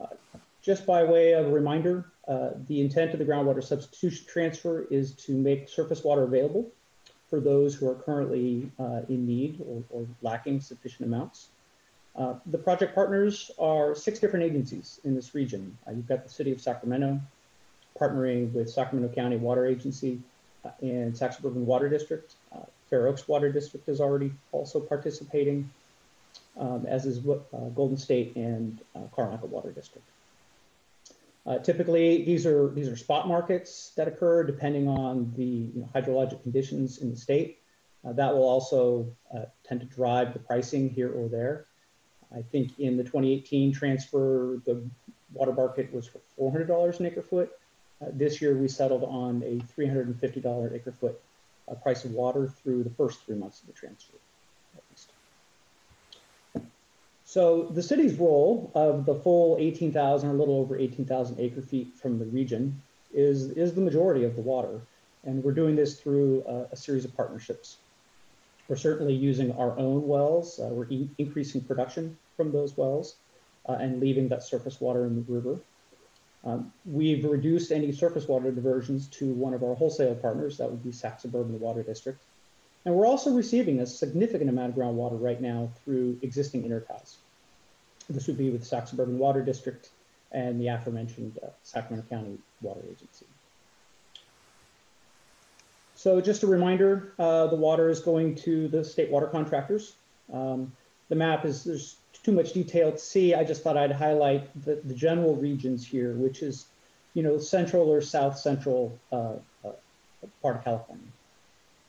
Uh, 0.00 0.06
just 0.62 0.84
by 0.84 1.04
way 1.04 1.30
of 1.34 1.46
a 1.46 1.50
reminder, 1.52 2.06
uh, 2.26 2.54
the 2.66 2.80
intent 2.80 3.12
of 3.12 3.20
the 3.20 3.24
groundwater 3.24 3.62
substitution 3.62 4.26
transfer 4.28 4.88
is 4.90 5.12
to 5.12 5.36
make 5.36 5.68
surface 5.68 6.02
water 6.02 6.24
available 6.24 6.68
for 7.30 7.38
those 7.38 7.76
who 7.76 7.88
are 7.88 7.94
currently 7.94 8.68
uh, 8.80 9.02
in 9.08 9.24
need 9.24 9.60
or, 9.64 9.84
or, 9.90 10.08
lacking 10.22 10.60
sufficient 10.60 11.06
amounts. 11.06 11.50
Uh, 12.16 12.34
the 12.46 12.58
project 12.58 12.96
partners 12.96 13.48
are 13.60 13.94
six 13.94 14.18
different 14.18 14.44
agencies 14.44 14.98
in 15.04 15.14
this 15.14 15.36
region. 15.36 15.78
Uh, 15.86 15.92
you've 15.92 16.08
got 16.08 16.24
the 16.24 16.28
City 16.28 16.50
of 16.50 16.60
Sacramento, 16.60 17.20
partnering 18.02 18.52
with 18.52 18.68
Sacramento 18.70 19.14
County 19.14 19.36
Water 19.36 19.66
Agency 19.66 20.20
uh, 20.64 20.70
and 20.80 21.16
Sac 21.16 21.32
Suburban 21.32 21.66
Water 21.66 21.88
District. 21.88 22.34
Fair 22.90 23.06
Oaks 23.06 23.26
Water 23.26 23.50
District 23.50 23.88
is 23.88 24.00
already 24.00 24.32
also 24.52 24.78
participating 24.78 25.70
um, 26.58 26.84
as 26.86 27.06
is 27.06 27.26
uh, 27.26 27.56
Golden 27.74 27.96
State 27.96 28.36
and 28.36 28.78
uh, 28.94 29.00
Carmichael 29.14 29.48
Water 29.48 29.70
District. 29.70 30.06
Uh, 31.46 31.58
typically, 31.58 32.24
these 32.24 32.46
are 32.46 32.68
these 32.68 32.88
are 32.88 32.96
spot 32.96 33.26
markets 33.26 33.92
that 33.96 34.06
occur 34.06 34.44
depending 34.44 34.86
on 34.88 35.32
the 35.36 35.44
you 35.44 35.72
know, 35.80 35.88
hydrologic 35.94 36.42
conditions 36.42 36.98
in 36.98 37.10
the 37.10 37.16
state. 37.16 37.58
Uh, 38.04 38.12
that 38.12 38.32
will 38.32 38.48
also 38.48 39.06
uh, 39.34 39.44
tend 39.64 39.80
to 39.80 39.86
drive 39.86 40.32
the 40.32 40.38
pricing 40.38 40.90
here 40.90 41.10
or 41.12 41.28
there. 41.28 41.66
I 42.36 42.42
think 42.42 42.78
in 42.78 42.96
the 42.96 43.02
2018 43.02 43.72
transfer, 43.72 44.60
the 44.64 44.82
water 45.32 45.52
market 45.52 45.92
was 45.92 46.06
for 46.06 46.20
$400 46.38 47.00
an 47.00 47.06
acre 47.06 47.22
foot. 47.22 47.52
Uh, 48.02 48.06
this 48.12 48.42
year, 48.42 48.56
we 48.56 48.68
settled 48.68 49.04
on 49.04 49.42
a 49.44 49.60
$350 49.80 50.74
acre 50.74 50.92
foot 50.92 51.20
price 51.82 52.04
of 52.04 52.10
water 52.12 52.46
through 52.46 52.82
the 52.82 52.90
first 52.90 53.24
three 53.24 53.36
months 53.36 53.60
of 53.60 53.66
the 53.66 53.72
transfer. 53.72 54.14
So 57.24 57.62
the 57.62 57.82
city's 57.82 58.14
role 58.16 58.70
of 58.74 59.06
the 59.06 59.14
full 59.14 59.56
18,000 59.58 60.28
or 60.28 60.34
a 60.34 60.36
little 60.36 60.58
over 60.58 60.76
18,000 60.76 61.40
acre 61.40 61.62
feet 61.62 61.94
from 61.96 62.18
the 62.18 62.26
region 62.26 62.82
is, 63.14 63.52
is 63.52 63.72
the 63.72 63.80
majority 63.80 64.24
of 64.24 64.36
the 64.36 64.42
water. 64.42 64.82
And 65.24 65.42
we're 65.42 65.52
doing 65.52 65.74
this 65.74 65.98
through 65.98 66.44
a, 66.46 66.66
a 66.72 66.76
series 66.76 67.06
of 67.06 67.16
partnerships. 67.16 67.78
We're 68.68 68.76
certainly 68.76 69.14
using 69.14 69.52
our 69.52 69.78
own 69.78 70.06
wells. 70.06 70.60
Uh, 70.60 70.68
we're 70.72 70.88
e 70.90 71.08
increasing 71.16 71.62
production 71.62 72.18
from 72.36 72.52
those 72.52 72.76
wells 72.76 73.16
uh, 73.66 73.78
and 73.80 73.98
leaving 73.98 74.28
that 74.28 74.42
surface 74.42 74.78
water 74.78 75.06
in 75.06 75.14
the 75.14 75.32
river. 75.32 75.58
Um, 76.44 76.72
we've 76.84 77.24
reduced 77.24 77.70
any 77.70 77.92
surface 77.92 78.26
water 78.26 78.50
diversions 78.50 79.06
to 79.08 79.32
one 79.32 79.54
of 79.54 79.62
our 79.62 79.74
wholesale 79.74 80.14
partners, 80.14 80.58
that 80.58 80.68
would 80.68 80.82
be 80.82 80.90
Sac 80.92 81.20
Suburban 81.20 81.58
Water 81.60 81.82
District. 81.82 82.20
And 82.84 82.94
we're 82.94 83.06
also 83.06 83.32
receiving 83.32 83.80
a 83.80 83.86
significant 83.86 84.50
amount 84.50 84.70
of 84.70 84.76
groundwater 84.76 85.20
right 85.22 85.40
now 85.40 85.70
through 85.84 86.18
existing 86.22 86.64
interties. 86.64 87.18
This 88.10 88.26
would 88.26 88.38
be 88.38 88.50
with 88.50 88.64
Sac 88.64 88.88
Suburban 88.88 89.18
Water 89.18 89.42
District 89.42 89.88
and 90.32 90.60
the 90.60 90.68
aforementioned 90.68 91.38
uh, 91.42 91.46
Sacramento 91.62 92.08
County 92.08 92.38
Water 92.60 92.80
Agency. 92.84 93.26
So 95.94 96.20
just 96.20 96.42
a 96.42 96.48
reminder, 96.48 97.12
uh, 97.20 97.46
the 97.46 97.56
water 97.56 97.88
is 97.88 98.00
going 98.00 98.34
to 98.36 98.66
the 98.66 98.84
state 98.84 99.10
water 99.10 99.26
contractors. 99.26 99.94
Um, 100.32 100.72
the 101.08 101.14
map 101.14 101.44
is, 101.44 101.62
there's 101.62 101.96
too 102.22 102.32
much 102.32 102.52
detail 102.52 102.92
to 102.92 102.98
see. 102.98 103.34
I 103.34 103.44
just 103.44 103.62
thought 103.62 103.76
I'd 103.76 103.92
highlight 103.92 104.48
the, 104.64 104.76
the 104.84 104.94
general 104.94 105.34
regions 105.34 105.86
here, 105.86 106.14
which 106.14 106.42
is, 106.42 106.66
you 107.14 107.22
know, 107.22 107.38
central 107.38 107.90
or 107.90 108.00
south 108.00 108.38
central 108.38 108.98
uh, 109.10 109.34
uh 109.64 109.72
part 110.40 110.56
of 110.56 110.64
California. 110.64 111.06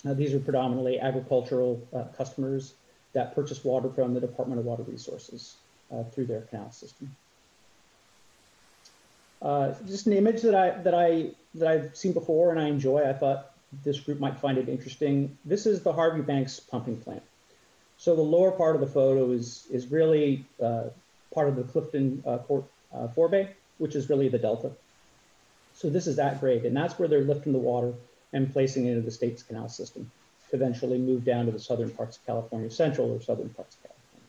These 0.04 0.34
are 0.34 0.40
predominantly 0.40 1.00
agricultural 1.00 1.82
uh, 1.96 2.04
customers 2.18 2.74
that 3.13 3.34
purchase 3.34 3.63
water 3.63 3.90
from 3.90 4.13
the 4.13 4.20
Department 4.20 4.60
of 4.60 4.66
Water 4.66 4.84
Resources 4.84 5.56
uh, 5.94 6.04
through 6.04 6.25
their 6.25 6.42
canal 6.42 6.72
system. 6.72 7.16
Uh, 9.42 9.74
just 9.86 10.08
an 10.08 10.13
image 10.13 10.42
that 10.42 10.56
I 10.56 10.72
that 10.82 10.94
I 10.94 11.32
that 11.56 11.68
I've 11.68 11.96
seen 11.96 12.13
before 12.13 12.52
and 12.52 12.60
I 12.60 12.68
enjoy. 12.68 13.08
I 13.08 13.13
thought 13.13 13.52
this 13.84 14.00
group 14.00 14.20
might 14.20 14.40
find 14.40 14.58
it 14.58 14.70
interesting. 14.70 15.38
This 15.46 15.66
is 15.66 15.84
the 15.84 15.94
Harvey 15.94 16.22
Banks 16.22 16.60
pumping 16.60 16.98
plant. 16.98 17.24
So 18.03 18.17
the 18.17 18.22
lower 18.22 18.51
part 18.51 18.75
of 18.75 18.81
the 18.81 18.88
photo 18.88 19.31
is 19.31 19.65
is 19.72 19.88
really 19.88 20.43
uh, 20.62 20.89
part 21.33 21.48
of 21.48 21.55
the 21.55 21.63
Clifton 21.63 22.22
uh, 22.27 22.39
Court, 22.39 22.65
uh, 22.93 23.07
forebay, 23.07 23.48
which 23.77 23.95
is 23.95 24.10
really 24.10 24.27
the 24.27 24.38
delta. 24.38 24.72
So 25.74 25.89
this 25.89 26.05
is 26.05 26.17
that 26.17 26.41
grade, 26.41 26.65
and 26.65 26.75
that's 26.75 27.00
where 27.00 27.07
they're 27.07 27.22
lifting 27.22 27.53
the 27.53 27.60
water 27.60 27.93
and 28.33 28.51
placing 28.51 28.88
it 28.88 28.89
into 28.89 29.03
the 29.03 29.12
state's 29.12 29.41
canal 29.41 29.69
system 29.69 30.12
to 30.50 30.57
eventually 30.57 30.98
move 30.98 31.24
down 31.24 31.45
to 31.45 31.53
the 31.53 31.60
southern 31.60 31.91
parts 31.91 32.17
of 32.17 32.25
California, 32.25 32.69
central 32.69 33.10
or 33.10 33.22
southern 33.22 33.48
parts 33.51 33.77
of 33.77 33.83
California. 33.83 34.27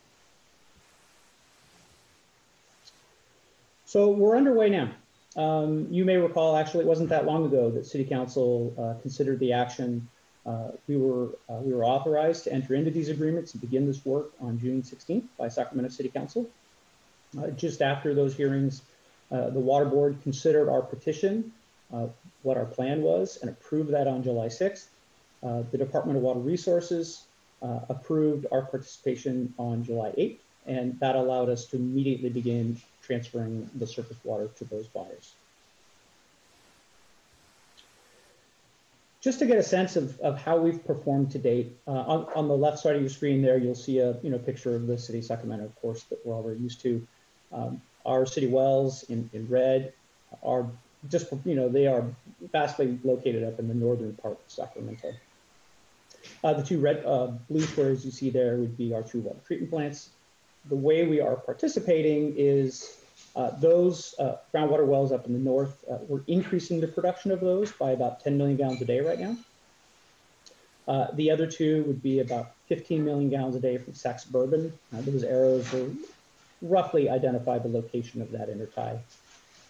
So 3.87 4.09
we're 4.09 4.37
underway 4.37 4.69
now. 4.69 4.91
Um, 5.35 5.89
you 5.91 6.05
may 6.05 6.15
recall, 6.15 6.55
actually, 6.55 6.85
it 6.85 6.87
wasn't 6.87 7.09
that 7.09 7.25
long 7.25 7.45
ago 7.45 7.71
that 7.71 7.85
City 7.85 8.05
Council 8.05 8.73
uh, 8.79 9.01
considered 9.01 9.39
the 9.39 9.51
action. 9.51 10.07
Uh, 10.45 10.69
we 10.87 10.95
were 10.95 11.29
uh, 11.49 11.55
we 11.61 11.73
were 11.73 11.83
authorized 11.83 12.43
to 12.43 12.53
enter 12.53 12.75
into 12.75 12.91
these 12.91 13.09
agreements 13.09 13.53
and 13.53 13.61
begin 13.61 13.87
this 13.87 14.05
work 14.05 14.31
on 14.39 14.59
June 14.59 14.83
16th 14.83 15.23
by 15.37 15.47
Sacramento 15.47 15.91
City 15.91 16.09
Council. 16.09 16.47
Uh, 17.37 17.47
just 17.51 17.81
after 17.81 18.13
those 18.13 18.35
hearings, 18.35 18.81
the 19.31 19.59
Water 19.59 19.85
Board 19.85 20.17
considered 20.23 20.69
our 20.69 20.81
petition, 20.81 21.51
what 22.43 22.57
our 22.57 22.65
plan 22.65 23.01
was, 23.01 23.37
and 23.41 23.49
approved 23.49 23.91
that 23.91 24.07
on 24.07 24.23
July 24.23 24.47
6th. 24.47 24.85
the 25.41 25.77
Department 25.77 26.17
of 26.17 26.23
Water 26.23 26.39
Resources 26.39 27.23
approved 27.61 28.45
our 28.51 28.61
participation 28.61 29.53
on 29.57 29.83
July 29.83 30.11
8th, 30.17 30.37
and 30.67 30.99
that 30.99 31.15
allowed 31.15 31.49
us 31.49 31.65
to 31.65 31.75
immediately 31.75 32.29
begin 32.29 32.79
transferring 33.01 33.69
the 33.75 33.87
surface 33.87 34.17
water 34.23 34.47
to 34.57 34.65
those 34.65 34.87
buyers. 34.87 35.33
Just 39.25 39.39
to 39.39 39.47
get 39.47 39.57
a 39.57 39.63
sense 39.63 39.95
of, 39.95 40.19
of 40.19 40.39
how 40.39 40.57
we've 40.57 40.85
performed 40.85 41.31
to 41.31 41.39
date, 41.39 41.75
uh, 41.87 41.91
on, 41.91 42.27
on 42.35 42.47
the 42.47 42.55
left 42.55 42.77
side 42.77 42.95
of 42.95 43.01
your 43.01 43.09
screen 43.09 43.41
there, 43.41 43.57
you'll 43.57 43.73
see 43.73 43.97
a 43.97 44.15
you 44.21 44.29
know 44.29 44.37
picture 44.37 44.75
of 44.75 44.85
the 44.85 44.99
city 44.99 45.17
of 45.17 45.25
Sacramento, 45.25 45.65
of 45.65 45.75
course, 45.81 46.03
that 46.03 46.23
we're 46.23 46.35
all 46.35 46.43
very 46.43 46.59
used 46.59 46.79
to. 46.81 47.07
Um, 47.51 47.81
our 48.05 48.27
city 48.27 48.45
wells 48.45 49.01
in, 49.09 49.27
in 49.33 49.47
red 49.47 49.93
are 50.43 50.67
just, 51.09 51.33
you 51.43 51.55
know, 51.55 51.67
they 51.67 51.87
are 51.87 52.05
vastly 52.51 52.99
located 53.03 53.43
up 53.43 53.57
in 53.57 53.67
the 53.67 53.73
northern 53.73 54.13
part 54.13 54.33
of 54.33 54.51
Sacramento. 54.51 55.11
Uh, 56.43 56.53
the 56.53 56.61
two 56.61 56.79
red, 56.79 57.03
uh, 57.03 57.31
blue 57.49 57.61
squares 57.61 58.05
you 58.05 58.11
see 58.11 58.29
there 58.29 58.57
would 58.57 58.77
be 58.77 58.93
our 58.93 59.01
two 59.01 59.21
water 59.21 59.39
treatment 59.47 59.71
plants 59.71 60.11
the 60.69 60.75
way 60.75 61.05
we 61.05 61.21
are 61.21 61.35
participating 61.35 62.33
is 62.37 62.97
those 63.59 64.15
uh, 64.17 64.37
groundwater 64.53 64.85
wells 64.85 65.11
up 65.11 65.25
in 65.25 65.33
the 65.33 65.39
north, 65.39 65.83
uh, 65.91 65.97
we're 66.07 66.21
increasing 66.27 66.79
the 66.79 66.87
production 66.87 67.31
of 67.31 67.41
those 67.41 67.71
by 67.71 67.91
about 67.91 68.21
10 68.23 68.37
million 68.37 68.57
gallons 68.57 68.81
a 68.81 68.85
day 68.85 69.01
right 69.01 69.19
now. 69.19 69.35
Uh, 70.87 71.07
the 71.13 71.31
other 71.31 71.47
two 71.47 71.83
would 71.83 72.01
be 72.01 72.19
about 72.19 72.51
15 72.67 73.03
million 73.03 73.29
gallons 73.29 73.55
a 73.55 73.59
day 73.59 73.77
from. 73.77 73.93
Uh, 74.93 75.01
those 75.01 75.23
arrows 75.23 75.71
will 75.73 75.91
roughly 76.61 77.09
identify 77.09 77.57
the 77.57 77.67
location 77.67 78.21
of 78.21 78.31
that 78.31 78.49
intertie. 78.49 78.99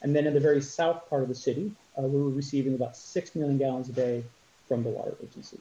And 0.01 0.15
then 0.15 0.27
in 0.27 0.33
the 0.33 0.39
very 0.39 0.61
south 0.61 1.09
part 1.09 1.23
of 1.23 1.29
the 1.29 1.35
city, 1.35 1.71
uh, 1.97 2.03
we 2.03 2.21
were 2.21 2.29
receiving 2.29 2.75
about 2.75 2.95
6 2.95 3.35
million 3.35 3.57
gallons 3.57 3.89
a 3.89 3.93
day 3.93 4.23
from 4.67 4.83
the 4.83 4.89
water 4.89 5.15
agency. 5.23 5.57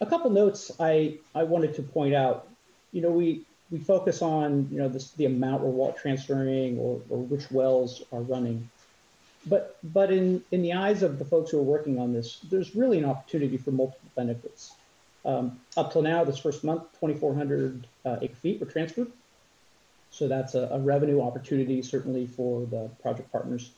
A 0.00 0.06
couple 0.06 0.30
notes 0.30 0.70
I, 0.80 1.18
I 1.34 1.42
wanted 1.42 1.74
to 1.74 1.82
point 1.82 2.14
out 2.14 2.48
you 2.94 3.02
know, 3.02 3.10
we 3.10 3.42
we 3.70 3.78
focus 3.78 4.22
on 4.22 4.68
you 4.70 4.78
know 4.78 4.88
this, 4.88 5.10
the 5.12 5.26
amount 5.26 5.62
we're 5.62 5.70
water 5.70 5.98
transferring 5.98 6.78
or, 6.78 7.00
or 7.08 7.18
which 7.18 7.50
wells 7.50 8.02
are 8.12 8.20
running. 8.20 8.68
But 9.46 9.76
but 9.82 10.12
in 10.12 10.42
in 10.50 10.62
the 10.62 10.74
eyes 10.74 11.02
of 11.02 11.18
the 11.18 11.24
folks 11.24 11.50
who 11.50 11.58
are 11.58 11.62
working 11.62 11.98
on 11.98 12.12
this, 12.12 12.40
there's 12.50 12.74
really 12.74 12.98
an 12.98 13.04
opportunity 13.04 13.56
for 13.56 13.70
multiple 13.70 14.10
benefits. 14.14 14.72
Um, 15.24 15.58
up 15.76 15.92
till 15.92 16.02
now, 16.02 16.22
this 16.24 16.38
first 16.38 16.64
month, 16.64 16.82
2,400 17.00 17.86
uh, 18.04 18.16
acre 18.20 18.34
feet 18.34 18.60
were 18.60 18.66
transferred. 18.66 19.10
So 20.10 20.28
that's 20.28 20.54
a, 20.54 20.68
a, 20.70 20.78
revenue 20.78 21.22
opportunity, 21.22 21.80
certainly 21.80 22.26
for 22.26 22.66
the 22.66 22.90
project 23.00 23.32
partners. 23.32 23.70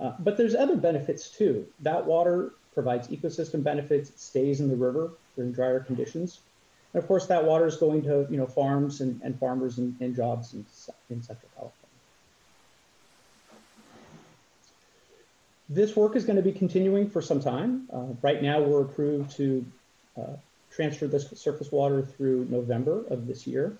Uh, 0.00 0.12
but 0.18 0.36
there's 0.36 0.56
other 0.56 0.76
benefits 0.76 1.30
too. 1.30 1.66
That 1.80 2.04
water 2.04 2.52
provides 2.74 3.08
ecosystem 3.08 3.62
benefits. 3.62 4.10
It 4.10 4.18
stays 4.18 4.60
in 4.60 4.68
the 4.68 4.76
river 4.76 5.12
during 5.36 5.52
drier 5.52 5.80
conditions. 5.80 6.40
And 6.92 7.02
of 7.02 7.08
course, 7.08 7.26
that 7.26 7.44
water 7.44 7.66
is 7.66 7.76
going 7.76 8.02
to 8.02 8.26
you 8.30 8.36
know 8.36 8.46
farms 8.46 9.00
and, 9.00 9.20
and 9.22 9.38
farmers 9.38 9.78
and, 9.78 9.96
and 10.00 10.14
jobs 10.14 10.54
in, 10.54 10.66
in 11.10 11.22
Central 11.22 11.50
California. 11.54 11.78
This 15.68 15.96
work 15.96 16.16
is 16.16 16.24
going 16.26 16.36
to 16.36 16.42
be 16.42 16.52
continuing 16.52 17.08
for 17.08 17.22
some 17.22 17.40
time. 17.40 17.88
Uh, 17.90 18.04
right 18.20 18.42
now, 18.42 18.60
we're 18.60 18.82
approved 18.82 19.30
to 19.36 19.64
uh, 20.20 20.36
transfer 20.70 21.06
this 21.06 21.30
surface 21.30 21.72
water 21.72 22.02
through 22.02 22.46
November 22.50 23.04
of 23.08 23.26
this 23.26 23.46
year. 23.46 23.76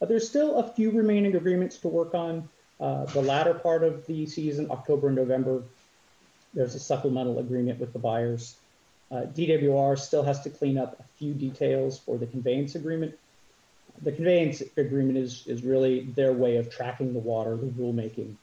Uh, 0.00 0.06
there's 0.06 0.28
still 0.28 0.58
a 0.58 0.68
few 0.74 0.90
remaining 0.90 1.34
agreements 1.34 1.78
to 1.78 1.88
work 1.88 2.14
on. 2.14 2.48
Uh, 2.78 3.06
the 3.06 3.22
latter 3.22 3.54
part 3.54 3.82
of 3.82 4.06
the 4.06 4.26
season, 4.26 4.70
October 4.70 5.08
and 5.08 5.16
November, 5.16 5.62
there's 6.54 6.74
a 6.74 6.78
supplemental 6.78 7.38
agreement 7.38 7.80
with 7.80 7.92
the 7.92 7.98
buyers. 7.98 8.56
Uh, 9.10 9.22
DWR 9.22 9.98
still 9.98 10.22
has 10.22 10.40
to 10.42 10.50
clean 10.50 10.78
up 10.78 10.98
a 10.98 11.04
few 11.18 11.32
details 11.32 11.98
for 11.98 12.18
the 12.18 12.26
conveyance 12.26 12.74
agreement. 12.74 13.16
The 14.02 14.12
conveyance 14.12 14.62
agreement 14.76 15.16
is, 15.16 15.46
is 15.46 15.62
really 15.62 16.06
their 16.16 16.32
way 16.32 16.56
of 16.56 16.70
tracking 16.70 17.12
the 17.12 17.20
water, 17.20 17.56
the 17.56 17.66
rulemaking. 17.66 18.34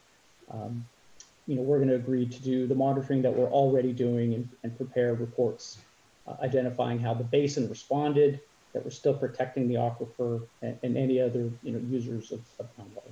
Um, 0.49 0.85
you 1.47 1.55
know, 1.55 1.61
we're 1.61 1.77
going 1.77 1.89
to 1.89 1.95
agree 1.95 2.25
to 2.25 2.41
do 2.41 2.65
the 2.65 2.75
monitoring 2.75 3.21
that 3.23 3.35
we're 3.35 3.49
already 3.49 3.91
doing 3.91 4.33
and, 4.33 4.49
and 4.63 4.75
prepare 4.77 5.13
reports 5.13 5.77
uh, 6.27 6.35
identifying 6.41 6.99
how 6.99 7.13
the 7.13 7.23
basin 7.23 7.69
responded, 7.69 8.39
that 8.71 8.83
we're 8.83 8.91
still 8.91 9.13
protecting 9.13 9.67
the 9.67 9.75
aquifer 9.75 10.41
and, 10.61 10.77
and 10.81 10.97
any 10.97 11.19
other 11.19 11.49
you 11.61 11.73
know 11.73 11.79
users 11.89 12.31
of, 12.31 12.39
of 12.59 12.67
groundwater. 12.77 13.11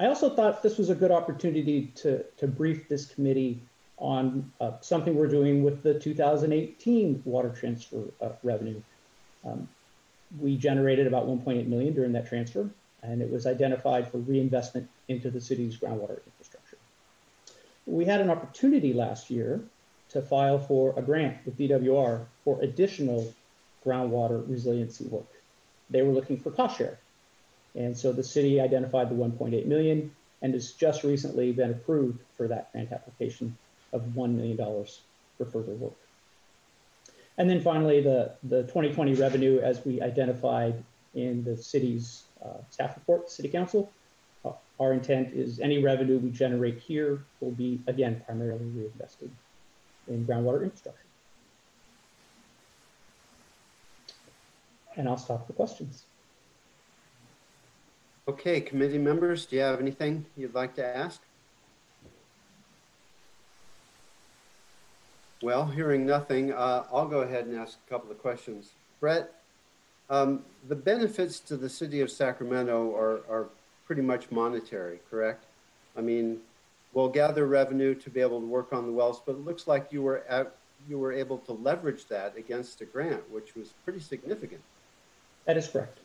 I 0.00 0.06
also 0.06 0.30
thought 0.30 0.62
this 0.62 0.78
was 0.78 0.88
a 0.88 0.94
good 0.94 1.10
opportunity 1.10 1.92
to, 1.96 2.24
to 2.38 2.46
brief 2.48 2.88
this 2.88 3.04
committee 3.04 3.60
on 4.00 4.50
uh, 4.60 4.72
something 4.80 5.14
we're 5.14 5.28
doing 5.28 5.62
with 5.62 5.82
the 5.82 5.94
2018 5.94 7.22
water 7.24 7.50
transfer 7.50 8.02
uh, 8.20 8.30
revenue. 8.42 8.80
Um, 9.44 9.68
we 10.40 10.56
generated 10.56 11.06
about 11.06 11.26
1.8 11.26 11.66
million 11.66 11.94
during 11.94 12.12
that 12.12 12.26
transfer, 12.26 12.68
and 13.02 13.20
it 13.20 13.30
was 13.30 13.46
identified 13.46 14.10
for 14.10 14.18
reinvestment 14.18 14.88
into 15.08 15.30
the 15.30 15.40
city's 15.40 15.76
groundwater 15.76 16.24
infrastructure. 16.24 16.78
We 17.86 18.04
had 18.06 18.20
an 18.20 18.30
opportunity 18.30 18.92
last 18.92 19.30
year 19.30 19.60
to 20.10 20.22
file 20.22 20.58
for 20.58 20.94
a 20.96 21.02
grant 21.02 21.38
with 21.44 21.58
DWR 21.58 22.24
for 22.44 22.60
additional 22.62 23.32
groundwater 23.84 24.48
resiliency 24.48 25.04
work. 25.04 25.28
They 25.90 26.02
were 26.02 26.12
looking 26.12 26.38
for 26.38 26.50
cost 26.50 26.78
share. 26.78 26.98
And 27.74 27.96
so 27.96 28.12
the 28.12 28.24
city 28.24 28.60
identified 28.60 29.10
the 29.10 29.14
1.8 29.14 29.66
million 29.66 30.14
and 30.42 30.54
has 30.54 30.72
just 30.72 31.04
recently 31.04 31.52
been 31.52 31.70
approved 31.70 32.20
for 32.36 32.48
that 32.48 32.72
grant 32.72 32.92
application 32.92 33.56
of 33.92 34.02
$1 34.02 34.34
million 34.34 34.56
for 34.56 35.44
further 35.44 35.72
work. 35.72 35.94
And 37.38 37.48
then 37.48 37.60
finally, 37.60 38.00
the, 38.00 38.32
the 38.42 38.62
2020 38.64 39.14
revenue 39.14 39.60
as 39.60 39.84
we 39.84 40.00
identified 40.02 40.82
in 41.14 41.42
the 41.44 41.56
city's 41.56 42.24
uh, 42.44 42.58
staff 42.70 42.96
report, 42.96 43.30
City 43.30 43.48
Council. 43.48 43.90
Uh, 44.44 44.52
our 44.78 44.92
intent 44.92 45.32
is 45.32 45.60
any 45.60 45.82
revenue 45.82 46.18
we 46.18 46.30
generate 46.30 46.78
here 46.78 47.22
will 47.40 47.50
be, 47.50 47.80
again, 47.86 48.22
primarily 48.26 48.64
reinvested 48.66 49.30
in 50.08 50.24
groundwater 50.26 50.62
infrastructure. 50.62 51.00
And 54.96 55.08
I'll 55.08 55.16
stop 55.16 55.46
for 55.46 55.52
questions. 55.52 56.04
Okay, 58.28 58.60
committee 58.60 58.98
members, 58.98 59.46
do 59.46 59.56
you 59.56 59.62
have 59.62 59.80
anything 59.80 60.26
you'd 60.36 60.54
like 60.54 60.74
to 60.74 60.84
ask? 60.84 61.20
Well, 65.42 65.64
hearing 65.64 66.04
nothing, 66.04 66.52
uh, 66.52 66.84
I'll 66.92 67.08
go 67.08 67.20
ahead 67.20 67.46
and 67.46 67.58
ask 67.58 67.78
a 67.86 67.90
couple 67.90 68.10
of 68.10 68.18
questions. 68.18 68.72
Brett, 69.00 69.32
um, 70.10 70.44
the 70.68 70.76
benefits 70.76 71.40
to 71.40 71.56
the 71.56 71.68
city 71.68 72.02
of 72.02 72.10
Sacramento 72.10 72.94
are, 72.94 73.20
are 73.30 73.48
pretty 73.86 74.02
much 74.02 74.30
monetary, 74.30 75.00
correct? 75.10 75.44
I 75.96 76.02
mean, 76.02 76.40
we'll 76.92 77.08
gather 77.08 77.46
revenue 77.46 77.94
to 77.94 78.10
be 78.10 78.20
able 78.20 78.40
to 78.40 78.46
work 78.46 78.74
on 78.74 78.84
the 78.84 78.92
wells, 78.92 79.22
but 79.24 79.32
it 79.32 79.44
looks 79.44 79.66
like 79.66 79.88
you 79.90 80.02
were 80.02 80.24
at, 80.28 80.54
you 80.88 80.98
were 80.98 81.12
able 81.12 81.38
to 81.38 81.52
leverage 81.52 82.06
that 82.08 82.36
against 82.36 82.82
a 82.82 82.84
grant, 82.84 83.30
which 83.30 83.56
was 83.56 83.72
pretty 83.84 84.00
significant. 84.00 84.60
That 85.46 85.56
is 85.56 85.68
correct. 85.68 86.00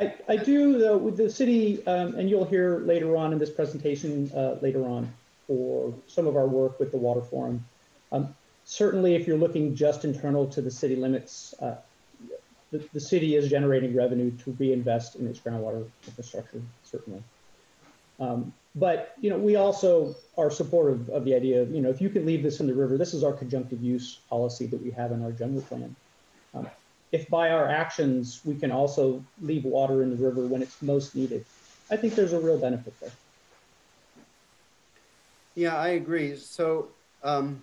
I, 0.00 0.14
I 0.28 0.36
do, 0.36 0.78
though, 0.78 0.96
with 0.96 1.16
the 1.16 1.30
city, 1.30 1.86
um, 1.86 2.16
and 2.16 2.28
you'll 2.28 2.44
hear 2.44 2.80
later 2.80 3.16
on 3.16 3.32
in 3.32 3.38
this 3.38 3.50
presentation 3.50 4.30
uh, 4.34 4.56
later 4.60 4.84
on, 4.84 5.12
for 5.46 5.94
some 6.08 6.26
of 6.26 6.36
our 6.36 6.46
work 6.46 6.80
with 6.80 6.90
the 6.90 6.98
Water 6.98 7.22
Forum. 7.22 7.64
Um, 8.16 8.34
certainly, 8.64 9.14
if 9.14 9.26
you're 9.26 9.36
looking 9.36 9.74
just 9.74 10.04
internal 10.04 10.46
to 10.48 10.60
the 10.60 10.70
city 10.70 10.96
limits, 10.96 11.54
uh, 11.60 11.76
the, 12.72 12.84
the 12.92 13.00
city 13.00 13.36
is 13.36 13.48
generating 13.48 13.94
revenue 13.94 14.30
to 14.38 14.56
reinvest 14.58 15.16
in 15.16 15.26
its 15.26 15.38
groundwater 15.38 15.86
infrastructure, 16.06 16.60
certainly. 16.84 17.22
Um, 18.18 18.52
but 18.74 19.14
you 19.20 19.30
know, 19.30 19.38
we 19.38 19.56
also 19.56 20.16
are 20.36 20.50
supportive 20.50 21.08
of 21.10 21.24
the 21.24 21.34
idea 21.34 21.62
of 21.62 21.70
you 21.70 21.80
know, 21.80 21.90
if 21.90 22.00
you 22.00 22.08
can 22.08 22.26
leave 22.26 22.42
this 22.42 22.60
in 22.60 22.66
the 22.66 22.74
river, 22.74 22.96
this 22.96 23.14
is 23.14 23.22
our 23.22 23.32
conjunctive 23.32 23.82
use 23.82 24.18
policy 24.28 24.66
that 24.66 24.82
we 24.82 24.90
have 24.90 25.12
in 25.12 25.22
our 25.22 25.32
general 25.32 25.62
plan. 25.62 25.94
Um, 26.54 26.68
if 27.12 27.28
by 27.28 27.50
our 27.50 27.68
actions 27.68 28.40
we 28.44 28.54
can 28.54 28.72
also 28.72 29.24
leave 29.40 29.64
water 29.64 30.02
in 30.02 30.10
the 30.10 30.16
river 30.16 30.46
when 30.46 30.62
it's 30.62 30.80
most 30.82 31.14
needed, 31.14 31.44
I 31.90 31.96
think 31.96 32.14
there's 32.14 32.32
a 32.32 32.40
real 32.40 32.58
benefit 32.58 32.98
there. 33.00 33.12
Yeah, 35.54 35.76
I 35.76 35.88
agree. 35.88 36.36
So, 36.36 36.88
um, 37.22 37.62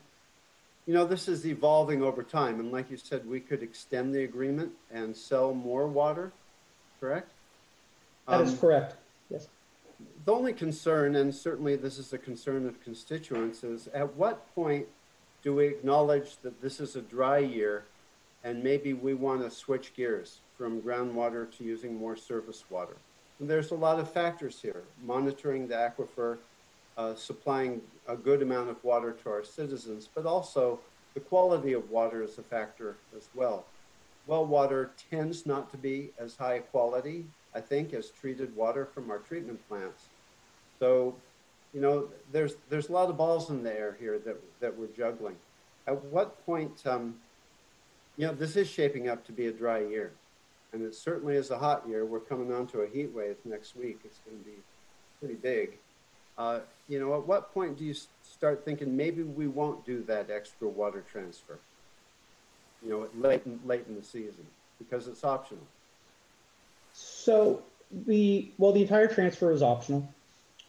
you 0.86 0.94
know, 0.94 1.06
this 1.06 1.28
is 1.28 1.46
evolving 1.46 2.04
over 2.04 2.24
time. 2.24 2.60
And 2.60 2.72
like 2.72 2.92
you 2.92 2.98
said, 2.98 3.28
we 3.28 3.40
could 3.40 3.64
extend 3.64 4.14
the 4.14 4.24
agreement 4.24 4.72
and 4.92 5.16
sell 5.16 5.54
more 5.54 5.88
water, 5.88 6.32
correct? 7.00 7.32
That 8.28 8.42
is 8.42 8.52
Um, 8.52 8.58
correct. 8.58 8.96
Yes. 9.30 9.48
The 10.26 10.34
only 10.34 10.54
concern, 10.54 11.16
and 11.16 11.34
certainly 11.34 11.76
this 11.76 11.98
is 11.98 12.12
a 12.12 12.18
concern 12.18 12.68
of 12.68 12.82
constituents, 12.84 13.64
is 13.64 13.88
at 13.88 14.14
what 14.16 14.54
point 14.54 14.88
do 15.42 15.56
we 15.56 15.68
acknowledge 15.68 16.38
that 16.38 16.62
this 16.62 16.80
is 16.80 16.96
a 16.96 17.02
dry 17.02 17.38
year 17.38 17.86
and 18.44 18.62
maybe 18.62 18.94
we 18.94 19.14
want 19.14 19.42
to 19.42 19.50
switch 19.50 19.94
gears 19.96 20.40
from 20.58 20.82
groundwater 20.82 21.50
to 21.58 21.64
using 21.64 21.96
more 21.96 22.18
surface 22.18 22.64
water? 22.70 22.96
And 23.40 23.50
there's 23.50 23.72
a 23.72 23.76
lot 23.76 24.00
of 24.00 24.12
factors 24.12 24.62
here 24.62 24.84
monitoring 25.02 25.68
the 25.68 25.76
aquifer, 25.76 26.38
uh, 26.98 27.16
supplying 27.16 27.82
a 28.08 28.16
good 28.16 28.42
amount 28.42 28.70
of 28.70 28.84
water 28.84 29.12
to 29.24 29.30
our 29.30 29.44
citizens, 29.44 30.10
but 30.14 30.26
also 30.26 30.80
the 31.14 31.20
quality 31.20 31.74
of 31.74 31.90
water 31.90 32.24
is 32.24 32.38
a 32.38 32.44
factor 32.44 32.96
as 33.16 33.30
well. 33.36 33.66
Well 34.28 34.46
water 34.46 34.92
tends 35.10 35.46
not 35.46 35.70
to 35.72 35.78
be 35.78 36.12
as 36.18 36.36
high 36.36 36.60
quality, 36.60 37.26
I 37.54 37.62
think, 37.62 37.94
as 37.94 38.10
treated 38.10 38.56
water 38.56 38.86
from 38.86 39.12
our 39.12 39.20
treatment 39.20 39.60
plants. 39.68 40.06
So, 40.80 41.16
you 41.74 41.82
know, 41.82 42.08
there's 42.32 42.56
there's 42.70 42.90
a 42.90 42.92
lot 42.92 43.10
of 43.10 43.18
balls 43.18 43.50
in 43.50 43.64
the 43.64 43.72
air 43.72 43.96
here 44.00 44.20
that 44.20 44.38
that 44.60 44.78
we're 44.78 44.88
juggling. 44.88 45.36
At 45.88 46.02
what 46.06 46.46
point, 46.46 46.86
um, 46.86 47.16
you 48.18 48.28
know, 48.28 48.34
this 48.34 48.56
is 48.56 48.70
shaping 48.70 49.10
up 49.10 49.26
to 49.26 49.32
be 49.32 49.48
a 49.48 49.52
dry 49.52 49.80
year, 49.80 50.12
and 50.72 50.82
it 50.82 50.96
certainly 50.96 51.36
is 51.36 51.52
a 51.52 51.58
hot 51.58 51.84
year. 51.88 52.06
We're 52.06 52.20
coming 52.20 52.54
on 52.54 52.68
to 52.68 52.82
a 52.82 52.88
heat 52.88 53.12
wave 53.14 53.38
next 53.44 53.76
week. 53.76 54.00
It's 54.06 54.20
going 54.20 54.38
to 54.38 54.46
be 54.46 54.58
pretty 55.20 55.36
big. 55.36 55.78
Uh, 56.38 56.60
you 56.90 57.00
know, 57.00 57.16
at 57.16 57.26
what 57.28 57.54
point 57.54 57.78
do 57.78 57.86
you 57.86 57.96
start 58.24 58.66
thinking 58.66 58.96
maybe 58.96 59.24
we 59.24 59.48
won't 59.48 59.86
do 59.86 60.04
that 60.04 60.30
extra 60.30 60.68
water 60.68 61.04
transfer? 61.12 61.60
You 62.84 62.90
know, 62.90 63.28
late 63.28 63.44
in, 63.46 63.60
late 63.66 63.86
in 63.88 63.96
the 63.96 64.04
season 64.04 64.46
because 64.80 65.08
it's 65.08 65.24
optional. 65.24 65.64
So 66.94 67.64
the 68.06 68.52
well, 68.58 68.74
the 68.74 68.82
entire 68.82 69.08
transfer 69.08 69.52
is 69.52 69.62
optional. 69.62 70.08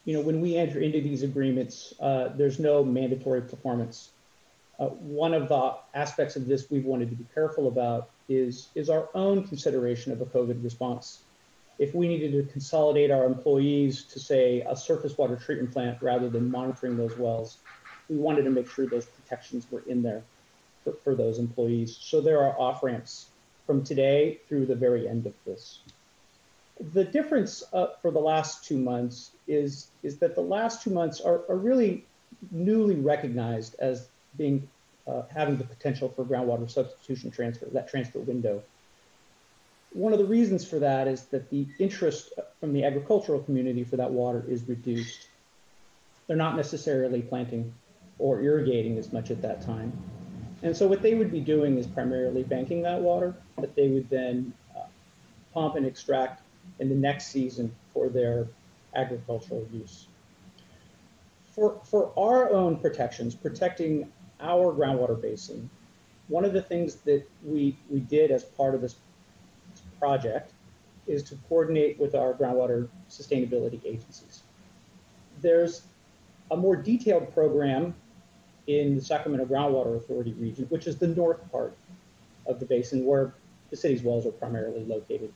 You 0.05 0.14
know, 0.14 0.20
when 0.20 0.40
we 0.40 0.57
enter 0.57 0.81
into 0.81 1.00
these 1.00 1.22
agreements, 1.22 1.94
uh, 2.00 2.29
there's 2.37 2.59
no 2.59 2.85
mandatory 2.85 3.40
performance. 3.40 4.11
Uh, 4.79 4.87
one 4.87 5.33
of 5.33 5.48
the 5.48 5.74
aspects 5.94 6.37
of 6.37 6.46
this 6.46 6.70
we've 6.70 6.85
wanted 6.85 7.09
to 7.11 7.16
be 7.16 7.24
careful 7.35 7.68
about 7.68 8.11
is 8.29 8.68
is 8.74 8.90
our 8.90 9.09
own 9.14 9.46
consideration 9.46 10.12
of 10.12 10.20
a 10.20 10.27
COVID 10.27 10.62
response. 10.62 11.23
If 11.78 11.94
we 11.94 12.06
needed 12.06 12.32
to 12.32 12.52
consolidate 12.52 13.10
our 13.10 13.24
employees 13.24 14.04
to 14.04 14.20
say 14.20 14.60
a 14.60 14.76
surface 14.76 15.18
water 15.18 15.37
treatment 15.37 15.72
plant 15.72 16.00
rather 16.00 16.28
than 16.28 16.50
monitoring 16.50 16.96
those 16.96 17.16
wells, 17.18 17.58
we 18.08 18.16
wanted 18.16 18.42
to 18.42 18.50
make 18.50 18.70
sure 18.70 18.87
those 18.87 19.06
protections 19.06 19.66
were 19.70 19.82
in 19.87 20.02
there 20.02 20.22
for, 20.84 20.92
for 20.92 21.14
those 21.14 21.38
employees. 21.38 21.96
So 22.00 22.20
there 22.20 22.42
are 22.42 22.58
off 22.58 22.82
ramps 22.82 23.26
from 23.66 23.82
today 23.82 24.40
through 24.48 24.66
the 24.66 24.74
very 24.74 25.08
end 25.08 25.26
of 25.26 25.34
this. 25.44 25.80
The 26.92 27.04
difference 27.04 27.62
uh, 27.72 27.88
for 28.02 28.10
the 28.10 28.20
last 28.20 28.64
two 28.64 28.76
months 28.76 29.30
is, 29.46 29.88
is 30.02 30.18
that 30.18 30.34
the 30.34 30.42
last 30.42 30.82
two 30.82 30.90
months 30.90 31.20
are, 31.20 31.42
are 31.48 31.56
really 31.56 32.04
newly 32.50 32.96
recognized 32.96 33.76
as 33.78 34.08
being 34.37 34.68
uh, 35.06 35.22
having 35.32 35.56
the 35.56 35.64
potential 35.64 36.08
for 36.08 36.24
groundwater 36.24 36.70
substitution 36.70 37.30
transfer, 37.30 37.66
that 37.66 37.88
transfer 37.88 38.18
window. 38.20 38.62
One 39.94 40.12
of 40.12 40.18
the 40.18 40.24
reasons 40.24 40.68
for 40.68 40.80
that 40.80 41.07
is 41.07 41.22
that 41.26 41.50
the 41.50 41.66
interest 41.78 42.33
from 42.59 42.72
the 42.72 42.85
agricultural 42.85 43.40
community 43.40 43.85
for 43.85 43.96
that 43.96 44.11
water 44.11 44.44
is 44.48 44.68
reduced. 44.68 45.28
They're 46.26 46.37
not 46.37 46.57
necessarily 46.57 47.22
planting 47.22 47.72
or 48.18 48.40
irrigating 48.40 48.98
as 48.98 49.12
much 49.12 49.30
at 49.30 49.40
that 49.42 49.62
time. 49.62 49.92
And 50.64 50.76
so 50.76 50.88
what 50.88 51.00
they 51.00 51.14
would 51.14 51.30
be 51.30 51.40
doing 51.40 51.78
is 51.78 51.87
primarily 51.87 52.42
banking 52.42 52.83
that 52.83 53.00
water 53.00 53.37
that 53.59 53.76
they 53.76 53.88
would 53.88 54.11
then 54.11 54.52
uh, 54.76 54.87
pump 55.52 55.76
and 55.76 55.87
extract 55.87 56.42
in 56.80 56.88
the 56.88 56.94
next 56.94 57.28
season 57.28 57.72
for 57.92 58.09
their 58.09 58.48
agricultural 58.96 59.64
use. 59.72 60.09
For, 61.52 61.80
for 61.85 62.12
our 62.18 62.50
own 62.50 62.78
protections, 62.78 63.37
protecting 63.37 64.11
our 64.40 64.72
groundwater 64.72 65.20
basin, 65.20 65.70
one 66.26 66.44
of 66.44 66.52
the 66.52 66.62
things 66.62 66.96
that 67.04 67.22
we, 67.44 67.76
we 67.88 68.00
did 68.00 68.33
as 68.33 68.42
part 68.42 68.74
of 68.74 68.80
this 68.80 68.96
project 70.04 70.52
is 71.06 71.22
to 71.22 71.34
coordinate 71.48 71.98
with 71.98 72.14
our 72.14 72.34
groundwater 72.34 72.88
sustainability 73.08 73.80
agencies. 73.86 74.42
There's 75.40 75.82
a 76.50 76.56
more 76.56 76.76
detailed 76.76 77.32
program 77.32 77.94
in 78.66 78.96
the 78.96 79.02
Sacramento 79.02 79.46
Groundwater 79.46 79.96
Authority 79.96 80.34
region, 80.34 80.66
which 80.68 80.86
is 80.86 80.96
the 80.98 81.06
north 81.06 81.40
part 81.50 81.74
of 82.46 82.60
the 82.60 82.66
basin 82.66 83.06
where 83.06 83.32
the 83.70 83.76
city's 83.76 84.02
wells 84.02 84.26
are 84.26 84.32
primarily 84.32 84.84
located. 84.84 85.32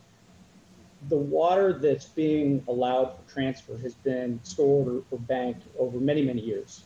The 1.09 1.17
water 1.17 1.73
that's 1.73 2.07
being 2.07 2.63
allowed 2.69 3.15
for 3.17 3.33
transfer 3.33 3.79
has 3.79 3.95
been 3.95 4.39
stored 4.43 4.89
or, 4.89 5.03
or 5.11 5.19
banked 5.19 5.63
over 5.79 5.99
many, 5.99 6.23
many 6.23 6.43
years. 6.43 6.85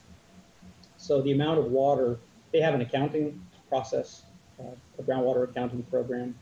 So 0.99 1.21
the 1.21 1.33
amount 1.33 1.59
of 1.59 1.67
water, 1.67 2.19
they 2.53 2.61
have 2.61 2.75
an 2.75 2.81
accounting 2.81 3.45
process, 3.69 4.23
uh, 4.61 4.77
a 5.01 5.03
groundwater 5.03 5.43
accounting 5.43 5.83
program, 5.85 6.37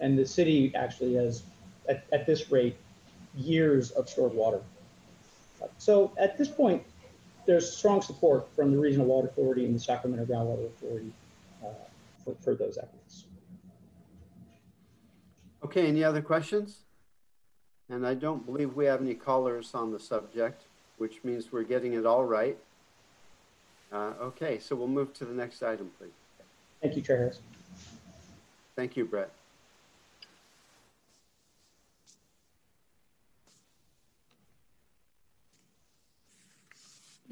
and 0.00 0.18
the 0.18 0.26
city 0.26 0.74
actually 0.74 1.14
has, 1.14 1.42
at, 1.88 2.04
at 2.12 2.26
this 2.26 2.50
rate, 2.50 2.76
years 3.36 3.90
of 3.92 4.08
stored 4.08 4.34
water. 4.34 4.60
So 5.78 6.12
at 6.18 6.36
this 6.36 6.48
point, 6.48 6.82
there's 7.46 7.76
strong 7.76 8.00
support 8.02 8.48
from 8.54 8.72
the 8.72 8.78
Regional 8.78 9.06
Water 9.06 9.28
Authority 9.28 9.64
and 9.64 9.74
the 9.74 9.80
Sacramento 9.80 10.24
Groundwater 10.24 10.66
Authority 10.66 11.12
uh, 11.62 11.68
for, 12.24 12.34
for 12.42 12.54
those 12.54 12.78
efforts. 12.78 13.24
Okay, 15.64 15.86
any 15.86 16.04
other 16.04 16.22
questions? 16.22 16.80
And 17.88 18.06
I 18.06 18.14
don't 18.14 18.46
believe 18.46 18.74
we 18.74 18.86
have 18.86 19.00
any 19.00 19.14
callers 19.14 19.74
on 19.74 19.92
the 19.92 20.00
subject, 20.00 20.64
which 20.98 21.22
means 21.24 21.52
we're 21.52 21.64
getting 21.64 21.94
it 21.94 22.06
all 22.06 22.24
right. 22.24 22.56
Uh, 23.92 24.12
okay, 24.20 24.58
so 24.58 24.74
we'll 24.74 24.88
move 24.88 25.12
to 25.14 25.24
the 25.24 25.34
next 25.34 25.62
item, 25.62 25.90
please. 25.98 26.10
Thank 26.82 26.96
you, 26.96 27.02
Chair 27.02 27.18
Harris. 27.18 27.40
Thank 28.76 28.96
you, 28.96 29.04
Brett. 29.04 29.30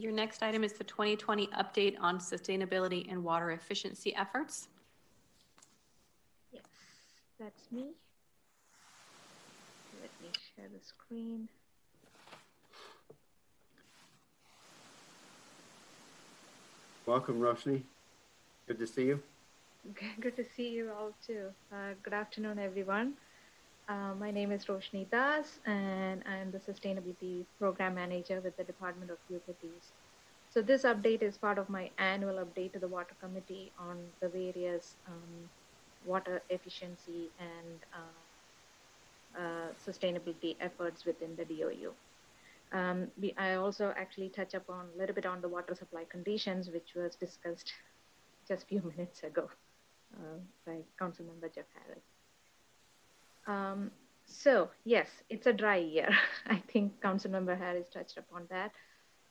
Your 0.02 0.10
next 0.10 0.42
item 0.42 0.64
is 0.64 0.72
the 0.72 0.82
2020 0.82 1.46
update 1.46 1.94
on 2.00 2.18
sustainability 2.18 3.08
and 3.08 3.22
water 3.22 3.52
efficiency 3.52 4.12
efforts. 4.16 4.66
Yes, 6.52 6.64
that's 7.38 7.70
me. 7.70 7.92
Let 10.00 10.10
me 10.20 10.30
share 10.56 10.66
the 10.76 10.84
screen. 10.84 11.48
Welcome, 17.06 17.40
Roshni. 17.40 17.82
Good 18.66 18.80
to 18.80 18.88
see 18.88 19.04
you. 19.04 19.22
Okay, 19.92 20.10
good 20.20 20.34
to 20.34 20.44
see 20.56 20.70
you 20.70 20.90
all 20.90 21.12
too. 21.24 21.46
Uh, 21.72 21.94
good 22.02 22.12
afternoon, 22.12 22.58
everyone. 22.58 23.14
Uh, 23.88 24.14
my 24.18 24.30
name 24.30 24.52
is 24.52 24.66
Roshni 24.66 25.10
Das, 25.10 25.58
and 25.66 26.22
I'm 26.24 26.52
the 26.52 26.58
Sustainability 26.58 27.44
Program 27.58 27.96
Manager 27.96 28.40
with 28.40 28.56
the 28.56 28.62
Department 28.62 29.10
of 29.10 29.18
Utilities. 29.28 29.90
So 30.50 30.62
this 30.62 30.84
update 30.84 31.22
is 31.22 31.36
part 31.36 31.58
of 31.58 31.68
my 31.68 31.90
annual 31.98 32.44
update 32.44 32.74
to 32.74 32.78
the 32.78 32.86
Water 32.86 33.14
Committee 33.20 33.72
on 33.80 33.98
the 34.20 34.28
various 34.28 34.94
um, 35.08 35.48
water 36.06 36.42
efficiency 36.48 37.28
and 37.40 37.80
uh, 37.92 39.40
uh, 39.40 39.68
sustainability 39.84 40.54
efforts 40.60 41.04
within 41.04 41.34
the 41.36 41.44
DOU. 41.44 41.92
Um, 42.72 43.08
we, 43.20 43.34
I 43.36 43.54
also 43.54 43.92
actually 43.96 44.28
touch 44.28 44.54
upon 44.54 44.86
a 44.94 44.98
little 44.98 45.14
bit 45.14 45.26
on 45.26 45.40
the 45.40 45.48
water 45.48 45.74
supply 45.74 46.04
conditions, 46.08 46.70
which 46.70 46.94
was 46.94 47.16
discussed 47.16 47.72
just 48.48 48.62
a 48.62 48.66
few 48.66 48.92
minutes 48.96 49.24
ago 49.24 49.50
uh, 50.14 50.38
by 50.64 50.78
Councilmember 51.00 51.52
Jeff 51.52 51.66
Harris. 51.74 52.11
Um, 53.46 53.90
so 54.26 54.70
yes, 54.84 55.08
it's 55.28 55.46
a 55.46 55.52
dry 55.52 55.76
year. 55.76 56.10
I 56.46 56.62
think 56.72 57.00
Councilmember 57.00 57.58
Harris 57.58 57.88
touched 57.88 58.18
upon 58.18 58.46
that. 58.50 58.72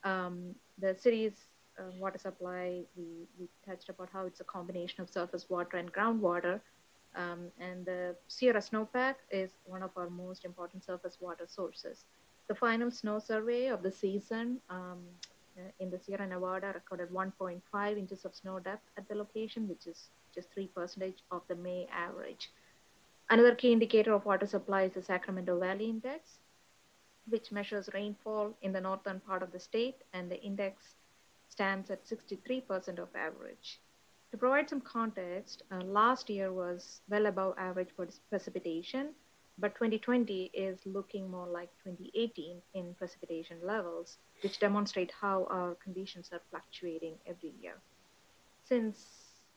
Um, 0.04 0.54
the 0.78 0.96
city's 0.98 1.32
uh, 1.78 1.90
water 1.98 2.18
supply, 2.18 2.82
we, 2.96 3.26
we 3.38 3.48
touched 3.66 3.88
about 3.88 4.08
how 4.12 4.26
it's 4.26 4.40
a 4.40 4.44
combination 4.44 5.00
of 5.02 5.10
surface 5.10 5.48
water 5.48 5.76
and 5.76 5.92
groundwater. 5.92 6.60
Um, 7.14 7.48
and 7.60 7.84
the 7.84 8.16
Sierra 8.28 8.60
snowpack 8.60 9.16
is 9.30 9.50
one 9.64 9.82
of 9.82 9.90
our 9.96 10.08
most 10.08 10.44
important 10.44 10.84
surface 10.84 11.18
water 11.20 11.46
sources. 11.46 12.04
The 12.48 12.54
final 12.54 12.90
snow 12.90 13.18
survey 13.18 13.66
of 13.66 13.82
the 13.82 13.92
season 13.92 14.58
um, 14.70 15.00
uh, 15.58 15.70
in 15.78 15.90
the 15.90 15.98
Sierra 15.98 16.26
Nevada 16.26 16.72
recorded 16.74 17.10
1.5 17.10 17.98
inches 17.98 18.24
of 18.24 18.34
snow 18.34 18.58
depth 18.58 18.88
at 18.96 19.06
the 19.08 19.14
location, 19.14 19.68
which 19.68 19.86
is 19.86 20.08
just 20.34 20.48
3% 20.56 21.14
of 21.30 21.42
the 21.48 21.54
May 21.54 21.86
average. 21.92 22.50
Another 23.32 23.54
key 23.54 23.72
indicator 23.72 24.12
of 24.12 24.26
water 24.26 24.46
supply 24.46 24.82
is 24.82 24.92
the 24.92 25.02
Sacramento 25.02 25.58
Valley 25.58 25.86
Index, 25.88 26.40
which 27.30 27.50
measures 27.50 27.88
rainfall 27.94 28.52
in 28.60 28.74
the 28.74 28.80
northern 28.82 29.20
part 29.20 29.42
of 29.42 29.52
the 29.52 29.58
state, 29.58 30.02
and 30.12 30.30
the 30.30 30.38
index 30.42 30.96
stands 31.48 31.90
at 31.90 32.04
63% 32.04 32.98
of 32.98 33.08
average. 33.16 33.80
To 34.32 34.36
provide 34.36 34.68
some 34.68 34.82
context, 34.82 35.62
uh, 35.70 35.78
last 35.78 36.28
year 36.28 36.52
was 36.52 37.00
well 37.08 37.24
above 37.24 37.54
average 37.56 37.88
for 37.96 38.06
precipitation, 38.28 39.14
but 39.56 39.74
2020 39.76 40.50
is 40.52 40.84
looking 40.84 41.30
more 41.30 41.48
like 41.48 41.70
2018 41.84 42.60
in 42.74 42.94
precipitation 42.96 43.56
levels, 43.64 44.18
which 44.42 44.60
demonstrate 44.60 45.10
how 45.10 45.46
our 45.48 45.74
conditions 45.76 46.28
are 46.34 46.42
fluctuating 46.50 47.16
every 47.26 47.54
year. 47.62 47.80
Since 48.64 49.06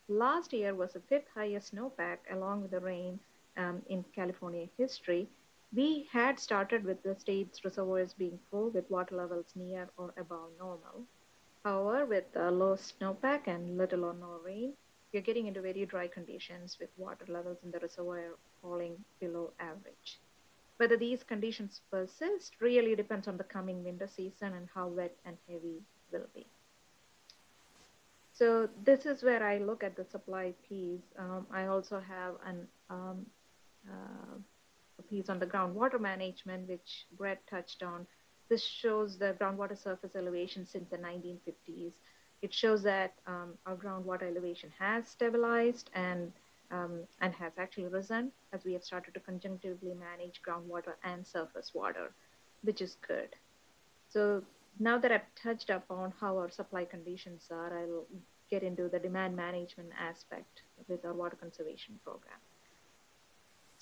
last 0.07 0.53
year 0.53 0.73
was 0.73 0.93
the 0.93 1.01
fifth 1.01 1.27
highest 1.35 1.75
snowpack 1.75 2.19
along 2.31 2.61
with 2.61 2.71
the 2.71 2.79
rain 2.79 3.19
um, 3.57 3.81
in 3.87 4.03
California 4.15 4.67
history, 4.77 5.27
we 5.75 6.07
had 6.11 6.39
started 6.39 6.83
with 6.83 7.01
the 7.03 7.15
state's 7.19 7.63
reservoirs 7.65 8.13
being 8.13 8.39
full 8.49 8.69
with 8.69 8.89
water 8.89 9.15
levels 9.15 9.47
near 9.55 9.89
or 9.97 10.13
above 10.17 10.49
normal. 10.57 11.03
However, 11.63 12.05
with 12.05 12.25
uh, 12.35 12.51
low 12.51 12.75
snowpack 12.75 13.47
and 13.47 13.77
little 13.77 14.05
or 14.05 14.13
no 14.13 14.39
rain, 14.45 14.73
you're 15.11 15.21
getting 15.21 15.47
into 15.47 15.61
very 15.61 15.85
dry 15.85 16.07
conditions 16.07 16.77
with 16.79 16.89
water 16.97 17.25
levels 17.27 17.57
in 17.63 17.71
the 17.71 17.79
reservoir 17.79 18.35
falling 18.61 19.03
below 19.19 19.51
average. 19.59 20.19
Whether 20.77 20.97
these 20.97 21.23
conditions 21.23 21.81
persist 21.89 22.53
really 22.59 22.95
depends 22.95 23.27
on 23.27 23.37
the 23.37 23.45
coming 23.45 23.83
winter 23.83 24.07
season 24.07 24.53
and 24.53 24.67
how 24.73 24.87
wet 24.87 25.15
and 25.25 25.37
heavy 25.47 25.81
will 26.11 26.27
be. 26.33 26.45
So 28.33 28.67
this 28.83 29.05
is 29.05 29.23
where 29.23 29.41
I 29.41 29.59
look 29.59 29.83
at 29.83 29.95
the 29.95 30.03
supply 30.03 30.53
piece. 30.67 31.07
Um, 31.17 31.47
I 31.49 31.67
also 31.67 32.01
have 32.01 32.35
an, 32.45 32.67
um, 32.89 33.25
a 33.25 33.44
piece 35.09 35.29
on 35.29 35.39
the 35.39 35.45
groundwater 35.45 35.99
management, 35.99 36.67
which 36.67 37.05
Brett 37.17 37.41
touched 37.49 37.83
on. 37.83 38.05
This 38.49 38.63
shows 38.63 39.17
the 39.17 39.35
groundwater 39.39 39.77
surface 39.81 40.15
elevation 40.15 40.65
since 40.65 40.89
the 40.89 40.97
1950s. 40.97 41.93
It 42.41 42.53
shows 42.53 42.83
that 42.83 43.13
um, 43.25 43.53
our 43.65 43.75
groundwater 43.75 44.23
elevation 44.23 44.71
has 44.77 45.07
stabilized 45.07 45.89
and, 45.95 46.31
um, 46.69 46.99
and 47.21 47.33
has 47.33 47.53
actually 47.57 47.87
risen 47.87 48.31
as 48.53 48.63
we 48.63 48.73
have 48.73 48.83
started 48.83 49.13
to 49.15 49.19
conjunctively 49.19 49.93
manage 49.95 50.41
groundwater 50.47 50.93
and 51.03 51.25
surface 51.25 51.71
water, 51.73 52.11
which 52.63 52.81
is 52.81 52.97
good. 53.07 53.29
So 54.09 54.43
now 54.79 54.97
that 54.99 55.11
I've 55.11 55.33
touched 55.41 55.69
upon 55.69 56.13
how 56.19 56.37
our 56.37 56.51
supply 56.51 56.85
conditions 56.85 57.47
are, 57.49 57.79
I'll 57.79 58.05
get 58.51 58.61
into 58.61 58.89
the 58.89 58.99
demand 58.99 59.35
management 59.35 59.89
aspect 59.99 60.61
with 60.87 61.03
our 61.03 61.13
water 61.13 61.35
conservation 61.35 61.99
program. 62.03 62.37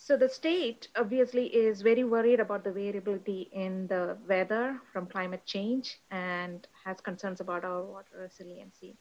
So 0.06 0.18
the 0.18 0.28
state 0.28 0.90
obviously 0.98 1.46
is 1.46 1.82
very 1.82 2.04
worried 2.04 2.42
about 2.42 2.66
the 2.66 2.74
variability 2.74 3.48
in 3.54 3.88
the 3.88 4.18
weather 4.28 4.82
from 4.92 5.06
climate 5.08 5.46
change 5.46 5.98
and 6.12 6.68
has 6.84 7.00
concerns 7.00 7.40
about 7.40 7.64
our 7.64 7.82
water 7.84 8.18
resiliency. 8.20 8.98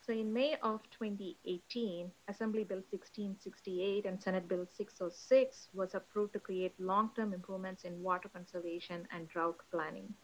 So 0.00 0.14
in 0.14 0.32
May 0.32 0.56
of 0.62 0.80
2018, 0.98 2.10
Assembly 2.28 2.64
Bill 2.64 2.82
1668 2.88 4.06
and 4.06 4.22
Senate 4.22 4.48
Bill 4.48 4.66
606 4.74 5.68
was 5.74 5.94
approved 5.94 6.32
to 6.32 6.40
create 6.40 6.72
long-term 6.80 7.34
improvements 7.34 7.84
in 7.84 8.02
water 8.02 8.30
conservation 8.30 9.06
and 9.12 9.28
drought 9.28 9.58
planning. 9.70 10.14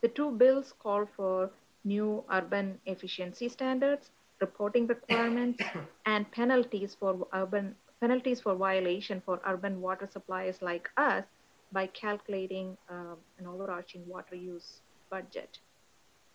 The 0.00 0.08
two 0.08 0.30
bills 0.30 0.72
call 0.78 1.04
for 1.14 1.50
new 1.84 2.24
urban 2.32 2.80
efficiency 2.86 3.50
standards, 3.50 4.12
reporting 4.40 4.86
requirements, 4.86 5.62
and 6.06 6.30
penalties 6.32 6.96
for 6.98 7.28
urban 7.34 7.76
penalties 8.00 8.40
for 8.40 8.54
violation 8.54 9.22
for 9.24 9.40
urban 9.46 9.80
water 9.80 10.08
suppliers 10.10 10.62
like 10.62 10.88
us 10.96 11.24
by 11.72 11.86
calculating 11.88 12.76
um, 12.88 13.16
an 13.38 13.46
overarching 13.46 14.06
water 14.06 14.34
use 14.34 14.80
budget. 15.10 15.58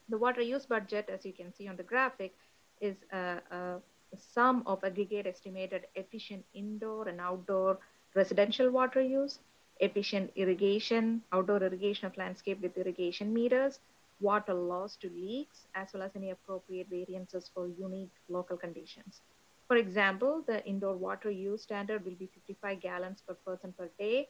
The 0.09 0.17
water 0.17 0.41
use 0.41 0.65
budget, 0.65 1.09
as 1.09 1.25
you 1.25 1.33
can 1.33 1.53
see 1.53 1.67
on 1.67 1.75
the 1.77 1.83
graphic, 1.83 2.33
is 2.81 2.95
a, 3.11 3.39
a 3.51 3.81
sum 4.17 4.63
of 4.65 4.83
aggregate 4.83 5.25
estimated 5.25 5.85
efficient 5.95 6.43
indoor 6.53 7.07
and 7.07 7.19
outdoor 7.19 7.79
residential 8.15 8.69
water 8.69 9.01
use, 9.01 9.39
efficient 9.79 10.31
irrigation, 10.35 11.21
outdoor 11.31 11.63
irrigation 11.63 12.05
of 12.05 12.15
landscape 12.17 12.61
with 12.61 12.77
irrigation 12.77 13.33
meters, 13.33 13.79
water 14.19 14.53
loss 14.53 14.95
to 14.97 15.09
leaks, 15.09 15.65
as 15.75 15.87
well 15.93 16.03
as 16.03 16.11
any 16.15 16.29
appropriate 16.31 16.87
variances 16.89 17.49
for 17.53 17.67
unique 17.67 18.11
local 18.29 18.57
conditions. 18.57 19.21
For 19.67 19.77
example, 19.77 20.43
the 20.45 20.65
indoor 20.65 20.95
water 20.95 21.31
use 21.31 21.63
standard 21.63 22.05
will 22.05 22.15
be 22.15 22.27
55 22.27 22.81
gallons 22.81 23.21
per 23.25 23.33
person 23.33 23.73
per 23.77 23.89
day, 23.97 24.29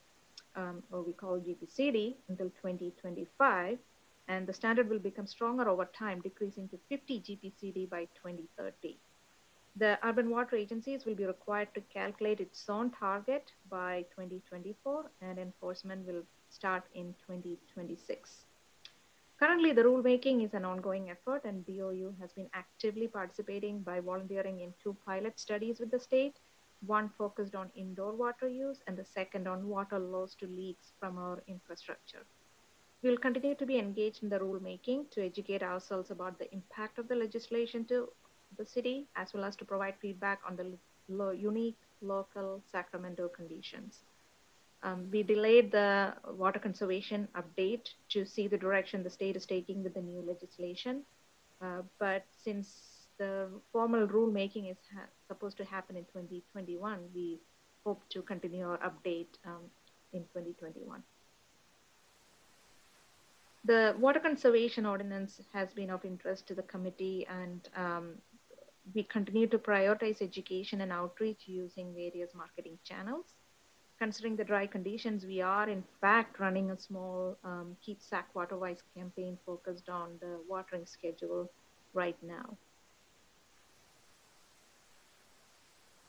um, 0.55 0.83
or 0.91 1.01
we 1.01 1.13
call 1.13 1.39
GPCD, 1.39 2.15
until 2.29 2.49
2025. 2.61 3.79
And 4.27 4.47
the 4.47 4.53
standard 4.53 4.89
will 4.89 4.99
become 4.99 5.27
stronger 5.27 5.67
over 5.67 5.85
time, 5.85 6.21
decreasing 6.21 6.69
to 6.69 6.79
50 6.87 7.19
GPCD 7.19 7.89
by 7.89 8.05
2030. 8.15 8.97
The 9.75 9.97
urban 10.03 10.29
water 10.29 10.55
agencies 10.55 11.03
will 11.03 11.15
be 11.15 11.25
required 11.25 11.73
to 11.73 11.81
calculate 11.81 12.39
its 12.39 12.69
own 12.69 12.91
target 12.91 13.51
by 13.69 14.05
2024, 14.15 15.05
and 15.21 15.39
enforcement 15.39 16.05
will 16.05 16.23
start 16.49 16.83
in 16.93 17.15
2026. 17.27 18.45
Currently, 19.39 19.73
the 19.73 19.83
rulemaking 19.83 20.45
is 20.45 20.53
an 20.53 20.63
ongoing 20.63 21.09
effort, 21.09 21.43
and 21.43 21.65
DOU 21.65 22.15
has 22.21 22.31
been 22.33 22.49
actively 22.53 23.07
participating 23.07 23.81
by 23.81 23.99
volunteering 23.99 24.61
in 24.61 24.73
two 24.81 24.95
pilot 25.05 25.39
studies 25.39 25.79
with 25.79 25.91
the 25.91 25.99
state, 25.99 26.37
one 26.85 27.09
focused 27.17 27.55
on 27.55 27.71
indoor 27.75 28.13
water 28.13 28.47
use 28.47 28.81
and 28.87 28.97
the 28.97 29.05
second 29.05 29.47
on 29.47 29.67
water 29.67 29.99
loss 29.99 30.35
to 30.35 30.47
leaks 30.47 30.93
from 30.99 31.17
our 31.17 31.41
infrastructure. 31.47 32.23
We 33.01 33.09
will 33.09 33.17
continue 33.17 33.55
to 33.55 33.65
be 33.65 33.79
engaged 33.79 34.23
in 34.23 34.29
the 34.29 34.39
rulemaking 34.39 35.09
to 35.11 35.25
educate 35.25 35.63
ourselves 35.63 36.11
about 36.11 36.39
the 36.39 36.53
impact 36.53 36.99
of 36.99 37.07
the 37.07 37.15
legislation 37.15 37.85
to 37.85 38.09
the 38.57 38.65
city, 38.65 39.07
as 39.15 39.33
well 39.33 39.43
as 39.43 39.55
to 39.57 39.65
provide 39.65 39.95
feedback 39.99 40.39
on 40.47 40.55
the 40.55 40.77
lo 41.09 41.31
unique 41.31 41.79
local 42.01 42.61
Sacramento 42.71 43.27
conditions. 43.27 44.03
Um, 44.83 45.09
we 45.11 45.23
delayed 45.23 45.71
the 45.71 46.13
water 46.27 46.59
conservation 46.59 47.29
update 47.35 47.87
to 48.09 48.25
see 48.25 48.47
the 48.47 48.57
direction 48.57 49.01
the 49.01 49.09
state 49.09 49.37
is 49.37 49.45
taking 49.45 49.81
with 49.81 49.93
the 49.93 50.01
new 50.01 50.21
legislation. 50.21 51.03
Uh, 51.61 51.83
but 51.99 52.25
since 52.43 53.07
the 53.17 53.47
formal 53.71 54.05
rulemaking 54.07 54.69
is 54.69 54.77
supposed 55.27 55.55
to 55.57 55.63
happen 55.63 55.95
in 55.95 56.03
2021, 56.05 56.99
we 57.15 57.39
hope 57.85 58.01
to 58.09 58.21
continue 58.21 58.67
our 58.67 58.77
update 58.79 59.33
um, 59.45 59.61
in 60.11 60.21
2021. 60.23 61.01
The 63.65 63.95
water 63.97 64.19
conservation 64.19 64.85
ordinance 64.85 65.39
has 65.53 65.69
been 65.73 65.89
of 65.89 66.03
interest 66.03 66.47
to 66.47 66.55
the 66.55 66.63
committee 66.63 67.25
and 67.29 67.69
um, 67.77 68.15
we 68.93 69.03
continue 69.03 69.47
to 69.47 69.57
prioritize 69.57 70.21
education 70.21 70.81
and 70.81 70.91
outreach 70.91 71.43
using 71.45 71.93
various 71.93 72.35
marketing 72.35 72.77
channels 72.83 73.35
considering 74.03 74.35
the 74.35 74.43
dry 74.43 74.67
conditions, 74.67 75.25
we 75.25 75.39
are 75.39 75.69
in 75.69 75.81
fact 76.01 76.37
running 76.37 76.71
a 76.71 76.77
small 76.77 77.37
um, 77.45 77.77
Keep 77.85 78.01
Sac 78.01 78.27
Water 78.35 78.57
Wise 78.57 78.83
campaign 78.97 79.37
focused 79.45 79.87
on 79.87 80.17
the 80.19 80.33
watering 80.49 80.85
schedule 80.85 81.49
right 81.93 82.17
now. 82.21 82.57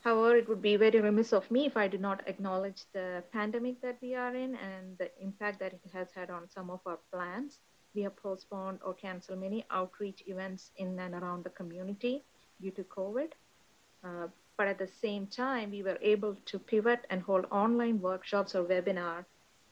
However, 0.00 0.34
it 0.36 0.48
would 0.48 0.60
be 0.60 0.74
very 0.76 1.00
remiss 1.00 1.32
of 1.32 1.48
me 1.52 1.66
if 1.66 1.76
I 1.76 1.86
did 1.86 2.00
not 2.00 2.26
acknowledge 2.26 2.82
the 2.92 3.22
pandemic 3.32 3.80
that 3.82 3.98
we 4.02 4.16
are 4.16 4.34
in 4.34 4.56
and 4.56 4.98
the 4.98 5.08
impact 5.22 5.60
that 5.60 5.72
it 5.72 5.90
has 5.92 6.08
had 6.12 6.30
on 6.30 6.50
some 6.50 6.70
of 6.70 6.80
our 6.86 6.98
plans. 7.12 7.60
We 7.94 8.02
have 8.02 8.16
postponed 8.16 8.80
or 8.84 8.94
canceled 8.94 9.38
many 9.38 9.64
outreach 9.70 10.24
events 10.26 10.72
in 10.78 10.98
and 10.98 11.14
around 11.14 11.44
the 11.44 11.50
community 11.50 12.24
due 12.60 12.72
to 12.72 12.82
COVID. 12.82 13.30
Uh, 14.02 14.26
but 14.56 14.68
at 14.68 14.78
the 14.78 14.86
same 14.86 15.26
time, 15.26 15.70
we 15.70 15.82
were 15.82 15.98
able 16.00 16.36
to 16.46 16.58
pivot 16.58 17.06
and 17.10 17.22
hold 17.22 17.46
online 17.50 18.00
workshops 18.00 18.54
or 18.54 18.64
webinar 18.64 19.24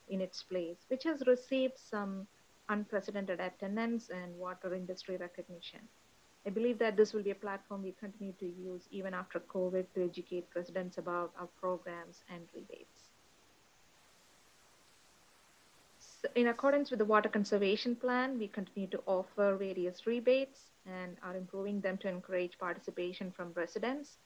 in 0.08 0.20
its 0.20 0.42
place, 0.42 0.78
which 0.88 1.04
has 1.04 1.26
received 1.26 1.78
some 1.78 2.26
unprecedented 2.68 3.40
attendance 3.40 4.10
and 4.10 4.36
water 4.38 4.74
industry 4.74 5.16
recognition. 5.16 5.80
I 6.46 6.50
believe 6.50 6.78
that 6.78 6.96
this 6.96 7.12
will 7.12 7.22
be 7.22 7.30
a 7.30 7.36
platform 7.36 7.82
we 7.82 7.92
continue 7.92 8.32
to 8.40 8.46
use 8.46 8.82
even 8.90 9.14
after 9.14 9.38
COVID 9.40 9.86
to 9.94 10.04
educate 10.04 10.48
residents 10.56 10.98
about 10.98 11.32
our 11.38 11.48
programs 11.60 12.24
and 12.28 12.42
rebates. 12.54 13.10
So 16.00 16.28
in 16.34 16.48
accordance 16.48 16.90
with 16.90 16.98
the 16.98 17.04
water 17.04 17.28
conservation 17.28 17.94
plan, 17.94 18.38
we 18.38 18.48
continue 18.48 18.88
to 18.88 19.02
offer 19.06 19.56
various 19.56 20.06
rebates 20.06 20.70
and 20.86 21.16
are 21.22 21.36
improving 21.36 21.80
them 21.80 21.96
to 21.98 22.08
encourage 22.08 22.58
participation 22.58 23.30
from 23.30 23.52
residents. 23.54 24.18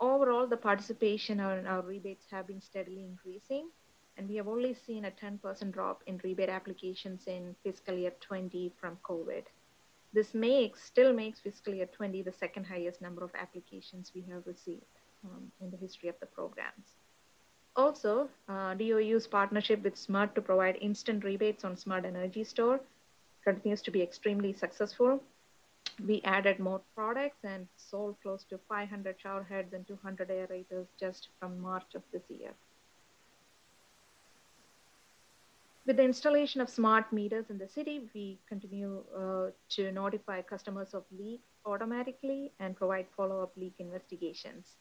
Overall, 0.00 0.46
the 0.46 0.56
participation 0.56 1.40
on 1.40 1.66
our 1.66 1.82
rebates 1.82 2.26
have 2.30 2.46
been 2.46 2.60
steadily 2.60 3.04
increasing, 3.04 3.68
and 4.16 4.28
we 4.28 4.36
have 4.36 4.48
only 4.48 4.74
seen 4.74 5.04
a 5.04 5.10
10% 5.10 5.72
drop 5.72 6.02
in 6.06 6.20
rebate 6.24 6.48
applications 6.48 7.26
in 7.26 7.54
fiscal 7.62 7.94
year 7.94 8.12
20 8.20 8.72
from 8.80 8.98
COVID. 9.08 9.44
This 10.12 10.34
makes 10.34 10.82
still 10.82 11.12
makes 11.12 11.40
fiscal 11.40 11.74
year 11.74 11.86
20 11.86 12.22
the 12.22 12.32
second 12.32 12.64
highest 12.64 13.00
number 13.00 13.24
of 13.24 13.34
applications 13.34 14.12
we 14.14 14.22
have 14.30 14.46
received 14.46 15.00
um, 15.24 15.50
in 15.60 15.70
the 15.70 15.76
history 15.76 16.08
of 16.08 16.18
the 16.20 16.26
programs. 16.26 16.94
Also, 17.76 18.28
uh, 18.48 18.74
DOU's 18.74 19.26
partnership 19.26 19.82
with 19.82 19.96
SMUD 19.96 20.34
to 20.36 20.40
provide 20.40 20.76
instant 20.80 21.24
rebates 21.24 21.64
on 21.64 21.74
SMUD 21.74 22.04
Energy 22.04 22.44
Store 22.44 22.80
continues 23.42 23.82
to 23.82 23.90
be 23.90 24.02
extremely 24.02 24.52
successful. 24.52 25.20
We 26.06 26.22
added 26.22 26.58
more 26.58 26.80
products 26.94 27.44
and 27.44 27.68
sold 27.76 28.16
close 28.22 28.44
to 28.44 28.58
500 28.68 29.20
shower 29.20 29.44
heads 29.44 29.72
and 29.72 29.86
200 29.86 30.28
aerators 30.28 30.86
just 30.98 31.28
from 31.38 31.60
March 31.60 31.94
of 31.94 32.02
this 32.12 32.22
year. 32.28 32.52
With 35.86 35.98
the 35.98 36.02
installation 36.02 36.62
of 36.62 36.70
smart 36.70 37.12
meters 37.12 37.50
in 37.50 37.58
the 37.58 37.68
city, 37.68 38.08
we 38.14 38.38
continue 38.48 39.04
uh, 39.14 39.50
to 39.70 39.92
notify 39.92 40.40
customers 40.40 40.94
of 40.94 41.04
leaks 41.12 41.44
automatically 41.66 42.52
and 42.58 42.74
provide 42.74 43.06
follow-up 43.14 43.52
leak 43.56 43.74
investigations. 43.78 44.76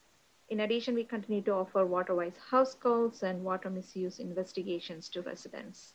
In 0.50 0.62
addition, 0.62 0.96
we 0.96 1.04
continue 1.04 1.42
to 1.42 1.54
offer 1.54 1.86
water-wise 1.86 2.38
house 2.50 2.74
calls 2.74 3.22
and 3.22 3.44
water 3.44 3.70
misuse 3.70 4.20
investigations 4.20 5.10
to 5.10 5.22
residents. 5.22 5.94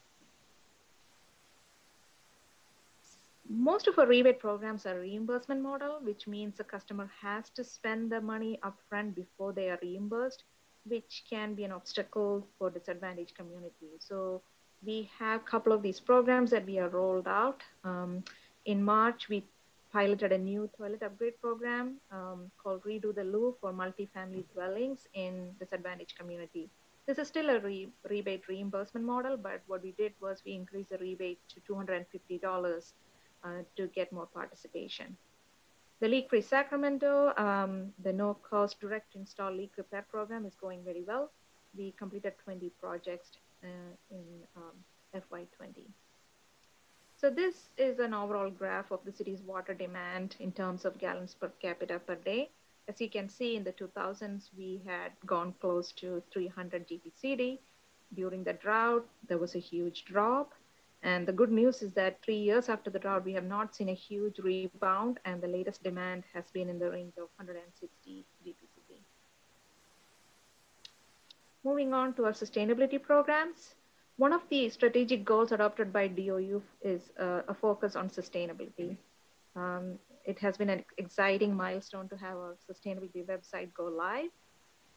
Most 3.51 3.87
of 3.89 3.99
our 3.99 4.07
rebate 4.07 4.39
programs 4.39 4.85
are 4.85 5.01
reimbursement 5.01 5.63
model, 5.63 6.01
which 6.03 6.27
means 6.27 6.59
the 6.59 6.65
customer 6.65 7.11
has 7.19 7.49
to 7.51 7.65
spend 7.65 8.13
the 8.13 8.21
money 8.21 8.61
upfront 8.63 9.15
before 9.15 9.55
they 9.55 9.71
are 9.71 9.79
reimbursed, 9.81 10.45
which 10.85 11.25
can 11.31 11.55
be 11.55 11.65
an 11.65 11.73
obstacle 11.73 12.47
for 12.59 12.69
disadvantaged 12.69 13.35
communities. 13.35 14.01
So 14.01 14.43
we 14.85 15.09
have 15.19 15.41
a 15.41 15.45
couple 15.45 15.73
of 15.73 15.81
these 15.83 15.99
programs 15.99 16.51
that 16.51 16.67
we 16.67 16.75
have 16.75 16.93
rolled 16.93 17.27
out. 17.27 17.63
Um, 17.85 18.23
in 18.67 18.85
March, 18.85 19.31
we 19.31 19.43
piloted 19.95 20.33
a 20.33 20.39
new 20.39 20.69
toilet 20.77 21.03
upgrade 21.03 21.41
program 21.41 21.97
um, 22.13 22.51
called 22.63 22.83
Redo 22.85 23.15
the 23.15 23.25
Loo 23.25 23.57
for 23.63 23.73
multifamily 23.73 24.45
dwellings 24.53 25.07
in 25.15 25.55
disadvantaged 25.59 26.19
community. 26.19 26.69
This 27.07 27.17
is 27.17 27.29
still 27.29 27.49
a 27.49 27.61
re 27.61 27.89
rebate 28.11 28.47
reimbursement 28.47 29.07
model, 29.07 29.39
but 29.39 29.63
what 29.67 29.83
we 29.83 29.93
did 29.93 30.13
was 30.21 30.43
we 30.45 30.53
increased 30.53 30.91
the 30.91 30.99
rebate 30.99 31.41
to 31.49 31.61
$250 31.73 32.93
uh, 33.45 33.63
to 33.77 33.87
get 33.89 34.13
more 34.13 34.27
participation. 34.27 35.17
The 36.01 36.09
Leak 36.09 36.31
Free 36.31 36.43
Sacramento, 36.43 37.33
um, 37.37 37.93
the 38.03 38.13
no 38.13 38.35
cost 38.35 38.79
direct 38.81 39.17
install 39.17 39.53
leak 39.53 39.73
repair 39.77 40.07
program 40.09 40.47
is 40.47 40.55
going 40.55 40.85
very 40.85 41.03
well. 41.03 41.31
We 41.77 41.93
completed 41.99 42.35
20 42.45 42.71
projects 42.81 43.31
uh, 43.65 43.67
in 44.11 44.25
um, 44.57 44.73
FY20. 45.15 45.87
So 47.17 47.31
this 47.31 47.71
is 47.77 47.99
an 47.99 48.15
overall 48.15 48.49
graph 48.49 48.93
of 48.93 49.01
the 49.05 49.11
city's 49.11 49.43
water 49.43 49.75
demand 49.75 50.37
in 50.39 50.53
terms 50.53 50.85
of 50.85 50.99
gallons 50.99 51.35
per 51.35 51.51
capita 51.61 51.99
per 51.99 52.15
day. 52.15 52.51
As 52.87 53.01
you 53.01 53.11
can 53.11 53.29
see 53.29 53.57
in 53.57 53.65
the 53.65 53.73
2000s, 53.73 54.51
we 54.57 54.81
had 54.87 55.11
gone 55.27 55.53
close 55.61 55.91
to 55.93 56.23
300 56.33 56.87
GPCD. 56.89 57.59
During 58.15 58.45
the 58.45 58.53
drought, 58.53 59.05
there 59.29 59.39
was 59.39 59.57
a 59.57 59.59
huge 59.59 60.05
drop. 60.05 60.55
And 61.03 61.29
the 61.29 61.33
good 61.33 61.51
news 61.53 61.81
is 61.83 61.93
that 61.93 62.21
three 62.23 62.39
years 62.39 62.69
after 62.69 62.91
the 62.91 62.99
drought, 62.99 63.25
we 63.25 63.33
have 63.35 63.45
not 63.45 63.75
seen 63.75 63.89
a 63.89 63.95
huge 63.95 64.39
rebound, 64.41 65.21
and 65.25 65.41
the 65.41 65.47
latest 65.47 65.83
demand 65.85 66.25
has 66.35 66.51
been 66.51 66.69
in 66.69 66.79
the 66.79 66.91
range 66.91 67.15
of 67.19 67.29
160 67.37 68.25
GPCD. 68.45 69.01
Moving 71.65 71.95
on 71.95 72.15
to 72.15 72.25
our 72.25 72.33
sustainability 72.33 73.01
programs. 73.01 73.75
One 74.17 74.33
of 74.33 74.43
the 74.49 74.69
strategic 74.71 75.25
goals 75.25 75.53
adopted 75.53 75.93
by 75.93 76.09
DOU 76.09 76.61
is 76.83 77.13
uh, 77.21 77.43
a 77.47 77.55
focus 77.55 77.95
on 77.95 78.11
sustainability. 78.11 78.97
Um, 79.55 80.01
it 80.25 80.41
has 80.41 80.57
been 80.57 80.71
an 80.71 80.85
exciting 80.97 81.55
milestone 81.55 82.09
to 82.09 82.17
have 82.17 82.37
our 82.37 82.57
sustainability 82.69 83.25
website 83.25 83.73
go 83.75 83.85
live. 83.85 84.31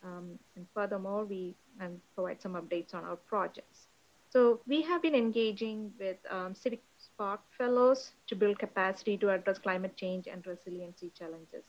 Um, 0.03 0.39
and 0.55 0.65
furthermore, 0.73 1.25
we 1.25 1.55
um, 1.79 2.01
provide 2.15 2.41
some 2.41 2.53
updates 2.53 2.95
on 2.95 3.03
our 3.03 3.15
projects. 3.15 3.87
So 4.31 4.61
we 4.65 4.81
have 4.83 5.01
been 5.01 5.13
engaging 5.13 5.91
with 5.99 6.15
um, 6.29 6.55
Civic 6.55 6.81
Spark 6.97 7.41
Fellows 7.57 8.13
to 8.27 8.35
build 8.35 8.59
capacity 8.59 9.17
to 9.17 9.29
address 9.29 9.59
climate 9.59 9.97
change 9.97 10.25
and 10.27 10.45
resiliency 10.47 11.11
challenges. 11.19 11.65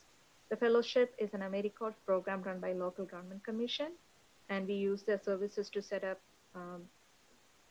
The 0.49 0.57
fellowship 0.57 1.13
is 1.19 1.35
an 1.35 1.41
AmeriCorps 1.41 1.97
program 2.07 2.41
run 2.43 2.61
by 2.61 2.73
local 2.73 3.05
government 3.05 3.45
commission, 3.45 3.89
and 4.49 4.69
we 4.69 4.75
use 4.75 5.03
their 5.03 5.21
services 5.21 5.71
to 5.71 5.83
set 5.83 6.05
up 6.05 6.21
um, 6.55 6.83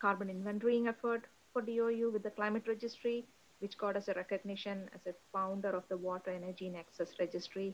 carbon 0.02 0.28
inventorying 0.28 0.90
effort 0.90 1.24
for 1.54 1.62
DOU 1.62 2.10
with 2.12 2.24
the 2.24 2.32
climate 2.32 2.64
registry, 2.68 3.24
which 3.60 3.78
got 3.78 3.96
us 3.96 4.10
a 4.10 4.14
recognition 4.14 4.90
as 4.94 5.08
a 5.08 5.16
founder 5.32 5.70
of 5.70 5.84
the 5.88 5.96
Water 5.96 6.32
Energy 6.32 6.70
Nexus 6.70 7.12
Registry 7.18 7.74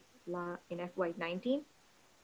in 0.69 0.77
FY19. 0.77 1.63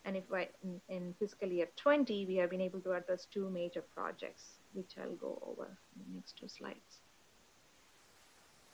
And 0.06 0.18
if 0.18 0.24
I, 0.34 0.50
in, 0.64 0.82
in, 0.90 1.16
fiscal 1.18 1.48
year 1.48 1.68
20, 1.78 2.26
we 2.26 2.36
have 2.36 2.50
been 2.50 2.62
able 2.62 2.82
to 2.82 2.92
address 2.94 3.26
two 3.26 3.50
major 3.50 3.82
projects, 3.96 4.60
which 4.74 4.96
I'll 5.02 5.16
go 5.16 5.42
over 5.46 5.66
in 5.96 6.04
the 6.08 6.16
next 6.16 6.38
two 6.38 6.50
slides. 6.50 7.00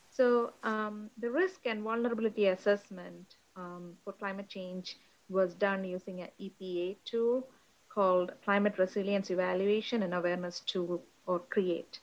So 0.10 0.54
um, 0.64 1.10
the 1.20 1.30
risk 1.30 1.66
and 1.66 1.84
vulnerability 1.84 2.48
assessment 2.48 3.36
um, 3.56 3.94
for 4.04 4.14
climate 4.14 4.50
change 4.50 4.98
was 5.30 5.54
done 5.54 5.84
using 5.84 6.22
an 6.22 6.30
EPA 6.42 6.98
tool 7.06 7.48
called 7.90 8.32
Climate 8.44 8.78
Resilience 8.78 9.30
Evaluation 9.30 10.04
and 10.04 10.14
Awareness 10.14 10.62
Tool 10.62 11.02
or 11.28 11.40
CREATE. 11.40 12.00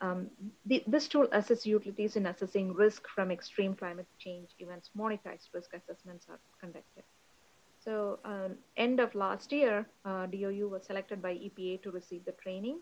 Um, 0.00 0.28
the, 0.66 0.82
this 0.86 1.06
tool 1.06 1.28
assesses 1.28 1.64
utilities 1.64 2.16
in 2.16 2.26
assessing 2.26 2.74
risk 2.74 3.06
from 3.14 3.30
extreme 3.30 3.74
climate 3.74 4.06
change 4.18 4.48
events. 4.58 4.90
Monetized 4.98 5.48
risk 5.54 5.70
assessments 5.74 6.26
are 6.28 6.40
conducted. 6.60 7.04
So 7.84 8.20
um, 8.24 8.56
end 8.76 9.00
of 9.00 9.14
last 9.14 9.50
year, 9.50 9.86
uh, 10.04 10.26
DOU 10.26 10.68
was 10.68 10.84
selected 10.84 11.20
by 11.20 11.34
EPA 11.34 11.82
to 11.82 11.90
receive 11.90 12.24
the 12.24 12.32
training. 12.32 12.78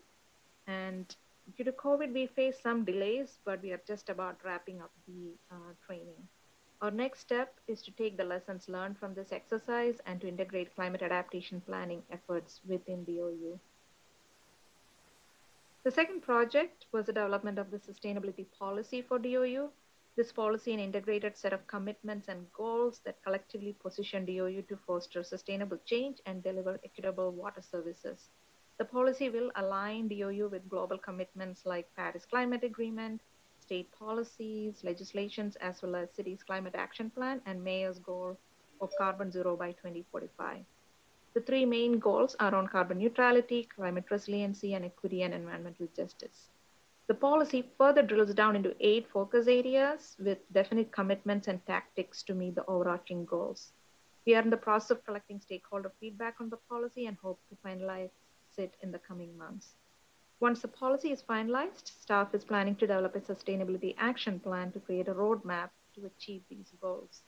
And 0.67 1.15
due 1.57 1.63
to 1.63 1.71
COVID, 1.71 2.13
we 2.13 2.27
faced 2.27 2.61
some 2.61 2.85
delays, 2.85 3.39
but 3.43 3.61
we 3.63 3.71
are 3.71 3.81
just 3.87 4.09
about 4.09 4.37
wrapping 4.43 4.79
up 4.81 4.91
the 5.07 5.31
uh, 5.51 5.73
training. 5.85 6.27
Our 6.81 6.91
next 6.91 7.19
step 7.19 7.53
is 7.67 7.81
to 7.83 7.91
take 7.91 8.17
the 8.17 8.23
lessons 8.23 8.67
learned 8.67 8.97
from 8.97 9.13
this 9.13 9.31
exercise 9.31 9.97
and 10.05 10.19
to 10.21 10.27
integrate 10.27 10.75
climate 10.75 11.01
adaptation 11.03 11.61
planning 11.61 12.01
efforts 12.11 12.59
within 12.67 13.03
DOU. 13.03 13.59
The 15.83 15.91
second 15.91 16.21
project 16.21 16.85
was 16.91 17.07
the 17.07 17.13
development 17.13 17.57
of 17.57 17.71
the 17.71 17.77
sustainability 17.77 18.45
policy 18.57 19.01
for 19.01 19.17
DOU. 19.17 19.69
This 20.17 20.33
policy 20.33 20.73
an 20.73 20.79
integrated 20.79 21.37
set 21.37 21.53
of 21.53 21.65
commitments 21.67 22.27
and 22.27 22.51
goals 22.51 22.99
that 23.05 23.23
collectively 23.23 23.73
position 23.81 24.25
DOU 24.25 24.61
to 24.63 24.75
foster 24.75 25.23
sustainable 25.23 25.77
change 25.85 26.19
and 26.25 26.43
deliver 26.43 26.79
equitable 26.83 27.31
water 27.31 27.61
services. 27.61 28.29
The 28.77 28.85
policy 28.85 29.29
will 29.29 29.51
align 29.55 30.09
DOU 30.09 30.49
with 30.49 30.67
global 30.67 30.97
commitments 30.97 31.65
like 31.65 31.95
Paris 31.95 32.25
Climate 32.25 32.63
Agreement, 32.65 33.21
state 33.59 33.89
policies, 33.97 34.83
legislations, 34.83 35.55
as 35.57 35.81
well 35.81 35.95
as 35.95 36.11
city's 36.11 36.43
climate 36.43 36.75
action 36.75 37.09
plan 37.09 37.41
and 37.45 37.63
mayor's 37.63 37.99
goal 37.99 38.37
of 38.81 38.89
carbon 38.97 39.31
zero 39.31 39.55
by 39.55 39.71
2045. 39.71 40.65
The 41.33 41.41
three 41.41 41.65
main 41.65 41.99
goals 41.99 42.35
are 42.41 42.53
on 42.53 42.67
carbon 42.67 42.97
neutrality, 42.97 43.69
climate 43.73 44.11
resiliency, 44.11 44.73
and 44.73 44.83
equity 44.83 45.21
and 45.21 45.33
environmental 45.33 45.87
justice. 45.95 46.49
The 47.11 47.17
policy 47.17 47.69
further 47.77 48.03
drills 48.03 48.33
down 48.33 48.55
into 48.55 48.73
eight 48.79 49.05
focus 49.11 49.45
areas 49.45 50.15
with 50.17 50.37
definite 50.53 50.93
commitments 50.93 51.49
and 51.49 51.59
tactics 51.65 52.23
to 52.23 52.33
meet 52.33 52.55
the 52.55 52.65
overarching 52.67 53.25
goals. 53.25 53.73
We 54.25 54.33
are 54.35 54.41
in 54.41 54.49
the 54.49 54.55
process 54.55 54.91
of 54.91 55.03
collecting 55.03 55.41
stakeholder 55.41 55.91
feedback 55.99 56.35
on 56.39 56.49
the 56.49 56.55
policy 56.69 57.07
and 57.07 57.17
hope 57.17 57.41
to 57.49 57.57
finalize 57.67 58.11
it 58.57 58.77
in 58.81 58.93
the 58.93 58.99
coming 58.99 59.37
months. 59.37 59.75
Once 60.39 60.61
the 60.61 60.69
policy 60.69 61.11
is 61.11 61.21
finalized, 61.21 61.91
staff 62.01 62.33
is 62.33 62.45
planning 62.45 62.77
to 62.77 62.87
develop 62.87 63.13
a 63.17 63.19
sustainability 63.19 63.93
action 63.97 64.39
plan 64.39 64.71
to 64.71 64.79
create 64.79 65.09
a 65.09 65.13
roadmap 65.13 65.71
to 65.95 66.05
achieve 66.05 66.43
these 66.49 66.71
goals. 66.79 67.23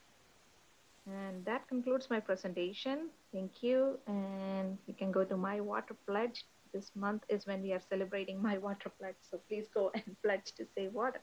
And 1.08 1.43
that 1.43 1.67
concludes 1.67 2.10
my 2.10 2.22
presentation. 2.22 3.10
Thank 3.34 3.62
you. 3.62 4.00
And 4.08 4.78
we 4.88 4.93
can 4.93 5.12
go 5.12 5.26
to 5.26 5.36
my 5.36 5.60
water 5.60 5.98
pledge. 6.08 6.46
This 6.73 6.91
month 6.95 7.23
is 7.29 7.45
when 7.45 7.62
we 7.62 7.71
are 7.71 7.81
celebrating 7.88 8.41
my 8.41 8.57
water 8.57 8.89
pledge. 8.89 9.15
So 9.29 9.39
please 9.47 9.67
go 9.73 9.91
and 9.93 10.15
pledge 10.23 10.51
to 10.57 10.65
save 10.75 10.93
water. 10.93 11.21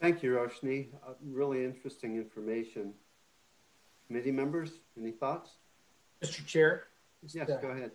Thank 0.00 0.22
you, 0.22 0.32
Roshni. 0.32 0.86
Uh, 1.06 1.12
really 1.30 1.64
interesting 1.64 2.16
information. 2.16 2.94
Committee 4.06 4.32
members, 4.32 4.70
any 4.98 5.10
thoughts? 5.10 5.50
Mr. 6.24 6.44
Chair? 6.46 6.84
Yes, 7.32 7.50
uh, 7.50 7.58
go 7.60 7.68
ahead. 7.68 7.90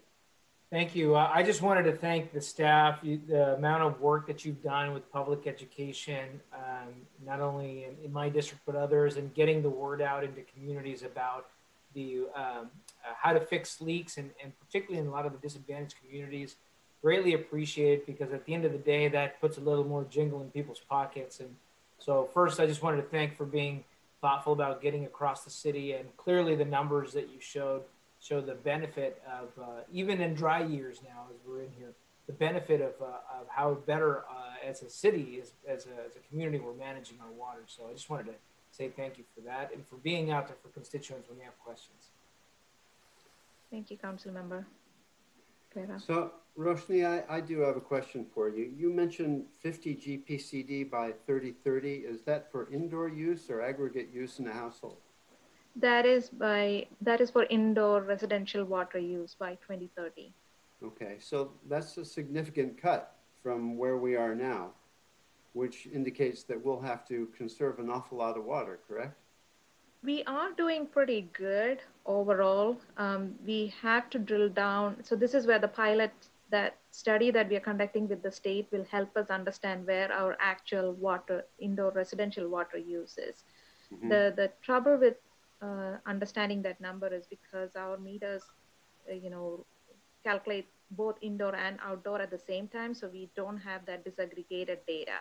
Thank 0.71 0.95
you. 0.95 1.15
Uh, 1.15 1.29
I 1.33 1.41
just 1.41 1.61
wanted 1.61 1.83
to 1.83 1.93
thank 1.93 2.31
the 2.31 2.41
staff, 2.41 2.99
you, 3.01 3.19
the 3.27 3.55
amount 3.55 3.83
of 3.83 4.01
work 4.01 4.27
that 4.27 4.45
you've 4.45 4.61
done 4.61 4.93
with 4.93 5.11
public 5.11 5.47
education, 5.47 6.41
um, 6.53 6.93
not 7.25 7.39
only 7.39 7.85
in, 7.85 7.95
in, 8.03 8.11
my 8.11 8.29
district, 8.29 8.63
but 8.65 8.75
others, 8.75 9.17
and 9.17 9.33
getting 9.33 9.61
the 9.61 9.69
word 9.69 10.01
out 10.01 10.23
into 10.23 10.41
communities 10.41 11.03
about 11.03 11.47
the 11.95 12.25
um, 12.35 12.69
uh, 13.03 13.13
how 13.19 13.33
to 13.33 13.39
fix 13.39 13.81
leaks, 13.81 14.17
and, 14.17 14.29
and 14.43 14.51
particularly 14.59 14.99
in 14.99 15.07
a 15.07 15.11
lot 15.11 15.25
of 15.25 15.31
the 15.31 15.39
disadvantaged 15.39 15.95
communities. 16.03 16.55
Greatly 17.01 17.33
appreciated 17.33 18.05
because 18.05 18.31
at 18.31 18.45
the 18.45 18.53
end 18.53 18.65
of 18.65 18.71
the 18.71 18.79
day, 18.79 19.07
that 19.07 19.39
puts 19.39 19.57
a 19.57 19.61
little 19.61 19.83
more 19.83 20.05
jingle 20.09 20.41
in 20.41 20.49
people's 20.49 20.79
pockets. 20.79 21.39
And 21.39 21.55
so, 21.99 22.29
first, 22.33 22.59
I 22.59 22.65
just 22.65 22.81
wanted 22.81 22.97
to 22.97 23.07
thank 23.09 23.37
for 23.37 23.45
being 23.45 23.83
thoughtful 24.21 24.53
about 24.53 24.81
getting 24.81 25.05
across 25.05 25.43
the 25.43 25.51
city, 25.51 25.93
and 25.93 26.05
clearly 26.17 26.55
the 26.55 26.65
numbers 26.65 27.13
that 27.13 27.29
you 27.29 27.39
showed 27.39 27.83
show 28.21 28.41
the 28.41 28.55
benefit 28.55 29.21
of 29.31 29.49
uh, 29.61 29.67
even 29.93 30.19
in 30.19 30.33
dry 30.33 30.63
years 30.63 31.01
now 31.03 31.25
as 31.29 31.37
we're 31.47 31.61
in 31.61 31.69
here 31.77 31.93
the 32.25 32.33
benefit 32.33 32.81
of, 32.81 32.93
uh, 32.99 33.39
of 33.39 33.47
how 33.47 33.75
better 33.85 34.19
uh, 34.19 34.67
as 34.67 34.81
a 34.81 34.89
city 34.89 35.39
as, 35.39 35.51
as, 35.67 35.85
a, 35.85 36.05
as 36.05 36.15
a 36.15 36.29
community 36.29 36.57
we're 36.57 36.73
managing 36.73 37.17
our 37.21 37.31
water 37.31 37.61
so 37.67 37.83
i 37.87 37.93
just 37.93 38.09
wanted 38.09 38.25
to 38.25 38.33
say 38.75 38.89
thank 38.89 39.17
you 39.17 39.23
for 39.33 39.41
that 39.41 39.71
and 39.73 39.85
for 39.87 39.95
being 39.97 40.31
out 40.31 40.47
there 40.47 40.57
for 40.61 40.69
constituents 40.69 41.29
when 41.29 41.37
they 41.37 41.45
have 41.45 41.57
questions. 41.59 42.09
Thank 43.71 43.89
you 43.89 43.97
council 43.97 44.31
member 44.31 44.65
Guerra. 45.73 45.99
so 45.99 46.31
roshni 46.57 47.05
I, 47.05 47.37
I 47.37 47.41
do 47.41 47.59
have 47.59 47.77
a 47.77 47.81
question 47.81 48.25
for 48.33 48.49
you. 48.49 48.71
You 48.77 48.91
mentioned 48.91 49.45
50 49.61 49.95
gpcd 49.95 50.89
by 50.89 51.13
3030 51.25 51.89
is 52.13 52.21
that 52.23 52.51
for 52.51 52.69
indoor 52.71 53.07
use 53.07 53.49
or 53.49 53.61
aggregate 53.61 54.09
use 54.13 54.39
in 54.39 54.45
the 54.45 54.53
household? 54.53 54.97
That 55.75 56.05
is 56.05 56.29
by 56.29 56.87
that 57.01 57.19
is 57.19 57.29
for 57.31 57.43
indoor 57.49 58.01
residential 58.01 58.63
water 58.63 58.99
use 58.99 59.35
by 59.37 59.55
2030. 59.55 60.33
Okay, 60.83 61.15
so 61.19 61.51
that's 61.69 61.97
a 61.97 62.05
significant 62.05 62.81
cut 62.81 63.15
from 63.41 63.77
where 63.77 63.97
we 63.97 64.15
are 64.15 64.35
now, 64.35 64.71
which 65.55 65.87
indicates 65.93 66.43
that 66.43 66.63
we'll 66.63 66.81
have 66.81 67.07
to 67.07 67.27
conserve 67.37 67.79
an 67.79 67.89
awful 67.89 68.17
lot 68.17 68.37
of 68.37 68.43
water, 68.43 68.77
correct? 68.87 69.17
We 70.03 70.21
are 70.25 70.51
doing 70.51 70.85
pretty 70.85 71.29
good 71.31 71.79
overall. 72.05 72.77
Um, 72.97 73.35
we 73.45 73.73
have 73.81 74.09
to 74.09 74.19
drill 74.19 74.49
down. 74.49 74.97
So 75.01 75.15
this 75.15 75.33
is 75.33 75.47
where 75.47 75.57
the 75.57 75.69
pilot 75.69 76.11
that 76.51 76.75
study 76.91 77.31
that 77.31 77.49
we 77.49 77.55
are 77.55 77.61
conducting 77.71 78.07
with 78.07 78.21
the 78.21 78.31
state 78.31 78.67
will 78.71 78.85
help 78.91 79.15
us 79.15 79.29
understand 79.29 79.87
where 79.87 80.11
our 80.11 80.37
actual 80.39 80.91
water 80.93 81.45
indoor 81.57 81.91
residential 81.91 82.49
water 82.49 82.77
use 82.77 83.17
is. 83.17 83.45
Mm-hmm. 83.93 84.09
The 84.09 84.33
the 84.35 84.51
trouble 84.61 84.97
with 84.97 85.15
uh, 85.61 85.93
understanding 86.05 86.61
that 86.63 86.81
number 86.81 87.07
is 87.07 87.25
because 87.27 87.75
our 87.77 87.97
meters, 87.97 88.43
uh, 89.09 89.13
you 89.13 89.29
know, 89.29 89.65
calculate 90.23 90.67
both 90.91 91.15
indoor 91.21 91.55
and 91.55 91.79
outdoor 91.81 92.21
at 92.21 92.29
the 92.29 92.43
same 92.51 92.67
time. 92.67 92.93
So 92.93 93.07
we 93.07 93.29
don't 93.35 93.57
have 93.57 93.85
that 93.85 94.05
disaggregated 94.05 94.79
data. 94.85 95.19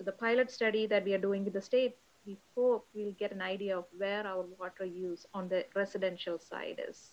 The 0.00 0.12
pilot 0.12 0.50
study 0.50 0.86
that 0.86 1.04
we 1.04 1.14
are 1.14 1.18
doing 1.18 1.44
with 1.44 1.52
the 1.52 1.60
state, 1.60 1.96
we 2.26 2.38
hope 2.54 2.86
we'll 2.94 3.12
get 3.12 3.32
an 3.32 3.42
idea 3.42 3.76
of 3.76 3.84
where 3.96 4.26
our 4.26 4.44
water 4.58 4.84
use 4.84 5.26
on 5.34 5.48
the 5.48 5.64
residential 5.74 6.38
side 6.38 6.80
is. 6.88 7.10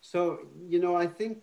So, 0.00 0.40
you 0.68 0.78
know, 0.78 0.94
I 0.94 1.06
think 1.06 1.38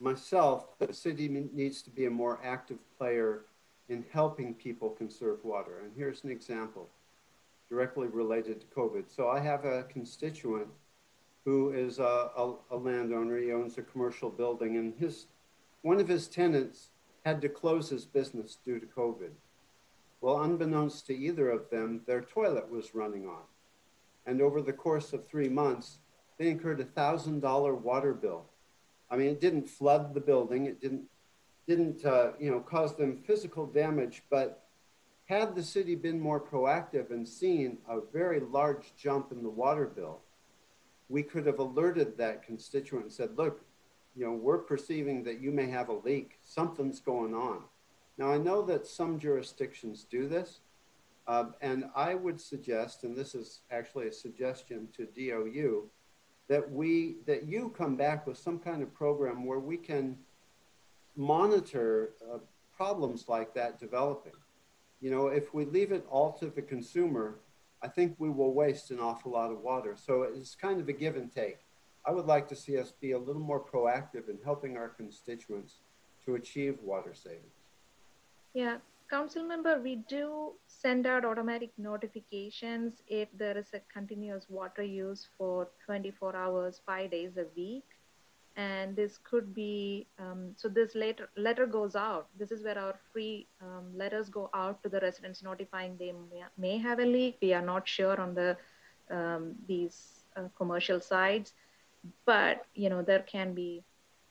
myself, 0.00 0.78
the 0.78 0.92
city 0.92 1.28
needs 1.28 1.82
to 1.82 1.90
be 1.90 2.06
a 2.06 2.10
more 2.10 2.40
active 2.42 2.78
player 2.98 3.42
in 3.88 4.04
helping 4.12 4.54
people 4.54 4.90
conserve 4.90 5.44
water. 5.44 5.80
And 5.82 5.92
here's 5.96 6.24
an 6.24 6.30
example 6.30 6.88
directly 7.68 8.08
related 8.08 8.60
to 8.60 8.66
COVID. 8.68 9.04
So 9.08 9.28
I 9.28 9.40
have 9.40 9.64
a 9.64 9.84
constituent 9.84 10.68
who 11.44 11.72
is 11.72 11.98
a, 11.98 12.30
a, 12.36 12.54
a, 12.72 12.76
landowner. 12.76 13.38
He 13.38 13.52
owns 13.52 13.78
a 13.78 13.82
commercial 13.82 14.30
building, 14.30 14.76
and 14.76 14.94
his 14.98 15.26
one 15.82 16.00
of 16.00 16.08
his 16.08 16.26
tenants 16.26 16.88
had 17.26 17.40
to 17.40 17.48
close 17.48 17.90
his 17.90 18.04
business 18.04 18.56
due 18.64 18.78
to 18.78 18.86
COVID. 18.86 19.32
Well, 20.20 20.44
unbeknownst 20.44 21.08
to 21.08 21.16
either 21.16 21.50
of 21.50 21.68
them, 21.70 22.02
their 22.06 22.20
toilet 22.20 22.70
was 22.70 22.94
running 22.94 23.26
on. 23.26 23.42
And 24.26 24.40
over 24.40 24.62
the 24.62 24.72
course 24.72 25.12
of 25.12 25.26
three 25.26 25.48
months, 25.48 25.98
they 26.38 26.48
incurred 26.48 26.78
a 26.78 26.84
thousand 26.84 27.40
dollar 27.40 27.74
water 27.74 28.14
bill. 28.14 28.44
I 29.10 29.16
mean, 29.16 29.26
it 29.26 29.40
didn't 29.40 29.68
flood 29.68 30.14
the 30.14 30.20
building. 30.20 30.66
It 30.66 30.80
didn't 30.80 31.02
didn't 31.66 32.04
uh, 32.04 32.30
you 32.38 32.48
know 32.48 32.60
cause 32.60 32.94
them 32.94 33.16
physical 33.26 33.66
damage, 33.66 34.22
but 34.30 34.62
had 35.24 35.56
the 35.56 35.64
city 35.64 35.96
been 35.96 36.20
more 36.20 36.40
proactive 36.40 37.10
and 37.10 37.28
seen 37.28 37.78
a 37.88 37.98
very 38.12 38.38
large 38.38 38.92
jump 38.96 39.32
in 39.32 39.42
the 39.42 39.48
water 39.48 39.86
bill, 39.86 40.20
we 41.08 41.24
could 41.24 41.44
have 41.44 41.58
alerted 41.58 42.16
that 42.18 42.44
constituent 42.44 43.06
and 43.06 43.12
said, 43.12 43.36
look, 43.36 43.65
you 44.16 44.24
know, 44.24 44.32
we're 44.32 44.58
perceiving 44.58 45.22
that 45.24 45.40
you 45.40 45.50
may 45.50 45.66
have 45.66 45.88
a 45.88 45.92
leak. 45.92 46.38
Something's 46.42 47.00
going 47.00 47.34
on. 47.34 47.62
Now, 48.18 48.30
I 48.30 48.38
know 48.38 48.62
that 48.62 48.86
some 48.86 49.18
jurisdictions 49.18 50.04
do 50.04 50.26
this, 50.26 50.60
uh, 51.28 51.46
and 51.60 51.84
I 51.94 52.14
would 52.14 52.40
suggest, 52.40 53.04
and 53.04 53.16
this 53.16 53.34
is 53.34 53.60
actually 53.70 54.08
a 54.08 54.12
suggestion 54.12 54.88
to 54.96 55.06
DOU, 55.06 55.88
that 56.48 56.70
we 56.70 57.16
that 57.26 57.46
you 57.46 57.74
come 57.76 57.96
back 57.96 58.26
with 58.26 58.38
some 58.38 58.58
kind 58.58 58.82
of 58.82 58.94
program 58.94 59.44
where 59.44 59.58
we 59.58 59.76
can 59.76 60.16
monitor 61.16 62.10
uh, 62.32 62.38
problems 62.76 63.28
like 63.28 63.52
that 63.54 63.78
developing 63.80 64.32
you 65.00 65.10
know, 65.10 65.28
if 65.28 65.52
we 65.52 65.64
leave 65.64 65.92
it 65.92 66.06
all 66.10 66.32
to 66.32 66.46
the 66.46 66.62
consumer, 66.62 67.38
I 67.82 67.88
think 67.88 68.16
we 68.18 68.30
will 68.30 68.54
waste 68.54 68.90
an 68.90 68.98
awful 68.98 69.32
lot 69.32 69.50
of 69.50 69.60
water. 69.60 69.94
So 69.96 70.22
it's 70.22 70.54
kind 70.54 70.80
of 70.80 70.88
a 70.88 70.92
give 70.92 71.16
and 71.16 71.30
take. 71.30 71.58
I 72.06 72.12
would 72.12 72.26
like 72.26 72.46
to 72.48 72.56
see 72.56 72.78
us 72.78 72.92
be 72.92 73.12
a 73.12 73.18
little 73.18 73.42
more 73.42 73.60
proactive 73.60 74.28
in 74.28 74.38
helping 74.44 74.76
our 74.76 74.88
constituents 74.88 75.80
to 76.24 76.36
achieve 76.36 76.78
water 76.80 77.14
savings. 77.14 77.52
Yeah, 78.54 78.76
council 79.10 79.42
member, 79.42 79.80
we 79.80 79.96
do 80.08 80.52
send 80.68 81.06
out 81.06 81.24
automatic 81.24 81.70
notifications 81.78 83.02
if 83.08 83.28
there 83.36 83.58
is 83.58 83.66
a 83.74 83.80
continuous 83.92 84.46
water 84.48 84.82
use 84.82 85.26
for 85.36 85.68
24 85.84 86.36
hours, 86.36 86.80
five 86.86 87.10
days 87.10 87.36
a 87.36 87.46
week. 87.56 87.84
And 88.56 88.96
this 88.96 89.18
could 89.18 89.54
be 89.54 90.06
um, 90.18 90.52
so 90.56 90.68
this 90.68 90.94
letter 90.94 91.28
letter 91.36 91.66
goes 91.66 91.94
out. 91.94 92.28
This 92.38 92.50
is 92.50 92.64
where 92.64 92.78
our 92.78 92.94
free 93.12 93.48
um, 93.60 93.92
letters 93.94 94.30
go 94.30 94.48
out 94.54 94.82
to 94.82 94.88
the 94.88 94.98
residents 95.00 95.42
notifying 95.42 95.96
they 95.98 96.12
may, 96.12 96.44
may, 96.56 96.78
have 96.78 96.98
a 96.98 97.04
leak. 97.04 97.36
We 97.42 97.52
are 97.52 97.60
not 97.60 97.86
sure 97.86 98.18
on 98.18 98.34
the 98.34 98.56
um, 99.10 99.56
these 99.68 100.24
uh, 100.38 100.48
commercial 100.56 101.02
sites 101.02 101.52
but 102.24 102.66
you 102.74 102.88
know 102.88 103.02
there 103.02 103.20
can 103.20 103.54
be 103.54 103.82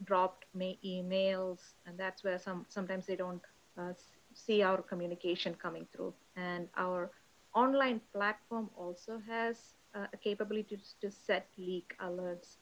dropped 0.06 0.46
emails 0.58 1.60
and 1.86 1.98
that's 1.98 2.24
where 2.24 2.38
some 2.38 2.66
sometimes 2.70 3.06
they 3.06 3.16
don't 3.16 3.42
uh, 3.78 3.94
see 4.34 4.62
our 4.62 4.82
communication 4.82 5.56
coming 5.56 5.88
through 5.96 6.14
and 6.36 6.68
our 6.78 7.10
online 7.54 8.02
platform 8.14 8.70
also 8.78 9.22
has 9.28 9.76
uh, 9.96 10.08
a 10.14 10.18
capability 10.18 10.78
to, 10.78 11.10
to 11.10 11.12
set 11.12 11.48
leak 11.58 11.96
alerts 12.04 12.58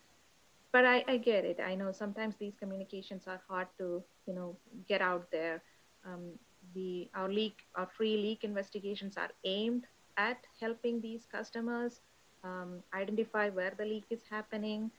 but 0.71 0.85
I, 0.85 1.03
I 1.07 1.17
get 1.17 1.45
it. 1.45 1.59
I 1.59 1.75
know 1.75 1.91
sometimes 1.91 2.35
these 2.39 2.55
communications 2.59 3.23
are 3.27 3.39
hard 3.47 3.67
to, 3.77 4.03
you 4.25 4.33
know, 4.33 4.57
get 4.89 5.01
out 5.01 5.29
there. 5.31 5.61
Um, 6.05 6.31
the 6.73 7.09
our 7.13 7.29
leak, 7.29 7.57
our 7.75 7.87
free 7.87 8.17
leak 8.17 8.43
investigations 8.43 9.15
are 9.17 9.29
aimed 9.45 9.83
at 10.17 10.37
helping 10.59 10.99
these 10.99 11.25
customers 11.31 12.01
um, 12.43 12.79
identify 12.93 13.49
where 13.49 13.73
the 13.77 13.85
leak 13.85 14.05
is 14.09 14.21
happening. 14.29 14.89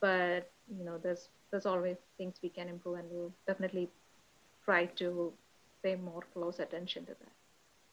But 0.00 0.50
you 0.68 0.84
know, 0.84 0.98
there's 0.98 1.28
there's 1.50 1.66
always 1.66 1.96
things 2.16 2.36
we 2.42 2.48
can 2.50 2.68
improve, 2.68 2.98
and 3.00 3.10
we'll 3.10 3.32
definitely 3.46 3.88
try 4.64 4.86
to 4.86 5.32
pay 5.82 5.96
more 5.96 6.22
close 6.34 6.58
attention 6.58 7.06
to 7.06 7.12
that. 7.12 7.32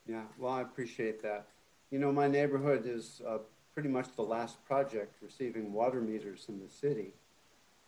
Yeah, 0.07 0.23
well, 0.37 0.53
I 0.53 0.61
appreciate 0.61 1.21
that. 1.23 1.47
You 1.91 1.99
know, 1.99 2.11
my 2.11 2.27
neighborhood 2.27 2.85
is 2.85 3.21
uh, 3.27 3.37
pretty 3.73 3.89
much 3.89 4.15
the 4.15 4.23
last 4.23 4.63
project 4.65 5.15
receiving 5.21 5.73
water 5.73 6.01
meters 6.01 6.45
in 6.49 6.59
the 6.59 6.69
city. 6.69 7.13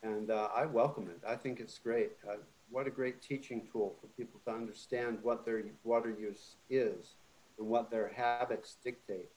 And 0.04 0.30
uh, 0.30 0.50
I 0.56 0.66
welcome 0.66 1.10
it. 1.10 1.20
I 1.28 1.36
think 1.36 1.60
it's 1.60 1.78
great. 1.80 2.12
Uh, 2.28 2.36
what 2.70 2.88
a 2.88 2.92
great 2.92 3.22
teaching 3.22 3.68
tool 3.72 3.96
for 4.00 4.08
people 4.08 4.40
to 4.46 4.52
understand 4.52 5.20
what 5.24 5.46
their 5.46 5.64
water 5.84 6.14
use 6.20 6.56
is 6.70 7.16
and 7.58 7.68
what 7.68 7.90
their 7.90 8.10
habits 8.10 8.78
dictate, 8.84 9.30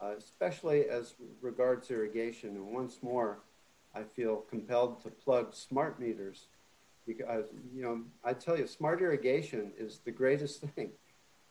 uh, 0.00 0.14
especially 0.16 0.88
as 0.88 1.14
regards 1.40 1.90
irrigation. 1.90 2.50
And 2.50 2.72
once 2.72 2.98
more, 3.02 3.38
I 3.94 4.02
feel 4.02 4.44
compelled 4.50 5.02
to 5.02 5.10
plug 5.10 5.54
smart 5.54 5.98
meters 5.98 6.46
because, 7.06 7.46
you 7.74 7.82
know, 7.82 8.02
I 8.22 8.34
tell 8.34 8.58
you, 8.58 8.66
smart 8.66 9.00
irrigation 9.00 9.72
is 9.78 10.00
the 10.04 10.10
greatest 10.10 10.60
thing 10.74 10.90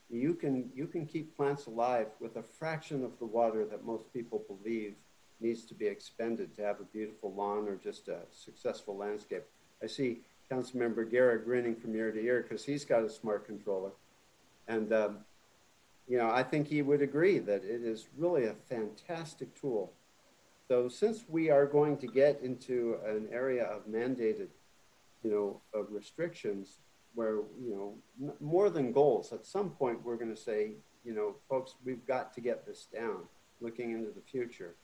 you 0.10 0.34
can 0.34 0.70
you 0.74 0.88
can 0.88 1.06
keep 1.06 1.36
plants 1.36 1.66
alive 1.66 2.08
with 2.20 2.38
a 2.38 2.44
fraction 2.44 3.04
of 3.04 3.18
the 3.20 3.26
water 3.26 3.66
that 3.66 3.86
most 3.86 4.12
people 4.14 4.46
believe 4.48 4.96
needs 5.40 5.66
to 5.66 5.74
be 5.74 5.86
expended 5.86 6.56
to 6.56 6.64
have 6.64 6.80
a 6.80 6.86
beautiful 6.86 7.34
lawn 7.34 7.68
or 7.68 7.76
just 7.76 8.08
a 8.08 8.20
successful 8.32 8.98
landscape. 8.98 9.44
I 9.84 9.88
see 9.88 10.20
Councilmember 10.50 11.10
Guerra 11.10 11.40
grinning 11.40 11.76
from 11.76 11.96
ear 11.96 12.12
to 12.12 12.20
ear 12.20 12.42
because 12.42 12.66
he's 12.66 12.86
got 12.86 13.04
a 13.04 13.10
smart 13.10 13.46
controller, 13.46 13.92
and 14.68 14.94
um, 14.94 15.18
you 16.08 16.18
know 16.18 16.30
I 16.30 16.44
think 16.44 16.68
he 16.68 16.82
would 16.82 17.02
agree 17.02 17.40
that 17.40 17.64
it 17.64 17.84
is 17.84 18.08
really 18.18 18.46
a 18.46 18.54
fantastic 18.70 19.60
tool 19.60 19.92
So 20.68 20.90
since 20.90 21.24
we 21.30 21.50
are 21.50 21.66
going 21.66 21.98
to 21.98 22.08
get 22.08 22.42
into 22.42 22.98
an 23.06 23.30
area 23.32 23.64
of 23.66 23.88
mandated, 23.88 24.50
you 25.24 25.32
know, 25.32 25.62
of 25.74 25.88
restrictions 25.92 26.80
where, 27.16 27.36
you 27.60 27.72
know, 27.72 27.96
m- 28.22 28.34
more 28.42 28.70
than 28.70 28.92
goals, 28.92 29.32
at 29.32 29.46
some 29.46 29.70
point 29.70 30.04
we're 30.04 30.18
going 30.18 30.34
to 30.34 30.42
say, 30.42 30.72
you 31.06 31.14
know, 31.14 31.36
folks, 31.50 31.76
we've 31.86 32.06
got 32.06 32.34
to 32.34 32.42
get 32.42 32.66
this 32.66 32.88
down, 32.94 33.20
looking 33.62 33.92
into 33.92 34.12
the 34.12 34.22
future. 34.30 34.76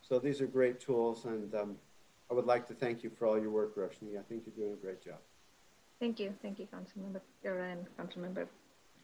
So 0.00 0.18
these 0.20 0.40
are 0.40 0.46
great 0.46 0.80
tools, 0.80 1.24
and 1.24 1.52
um, 1.54 1.76
I 2.30 2.34
would 2.34 2.46
like 2.46 2.66
to 2.68 2.74
thank 2.74 3.02
you 3.02 3.10
for 3.10 3.26
all 3.26 3.38
your 3.38 3.50
work, 3.50 3.76
Roshni. 3.76 4.18
I 4.18 4.22
think 4.28 4.44
you're 4.46 4.54
doing 4.66 4.72
a 4.72 4.82
great 4.84 5.02
job. 5.02 5.18
Thank 6.00 6.18
you. 6.20 6.34
Thank 6.40 6.58
you, 6.58 6.66
Councilmember 6.72 7.20
Guerra 7.42 7.72
and 7.72 7.86
Councilmember 7.98 8.46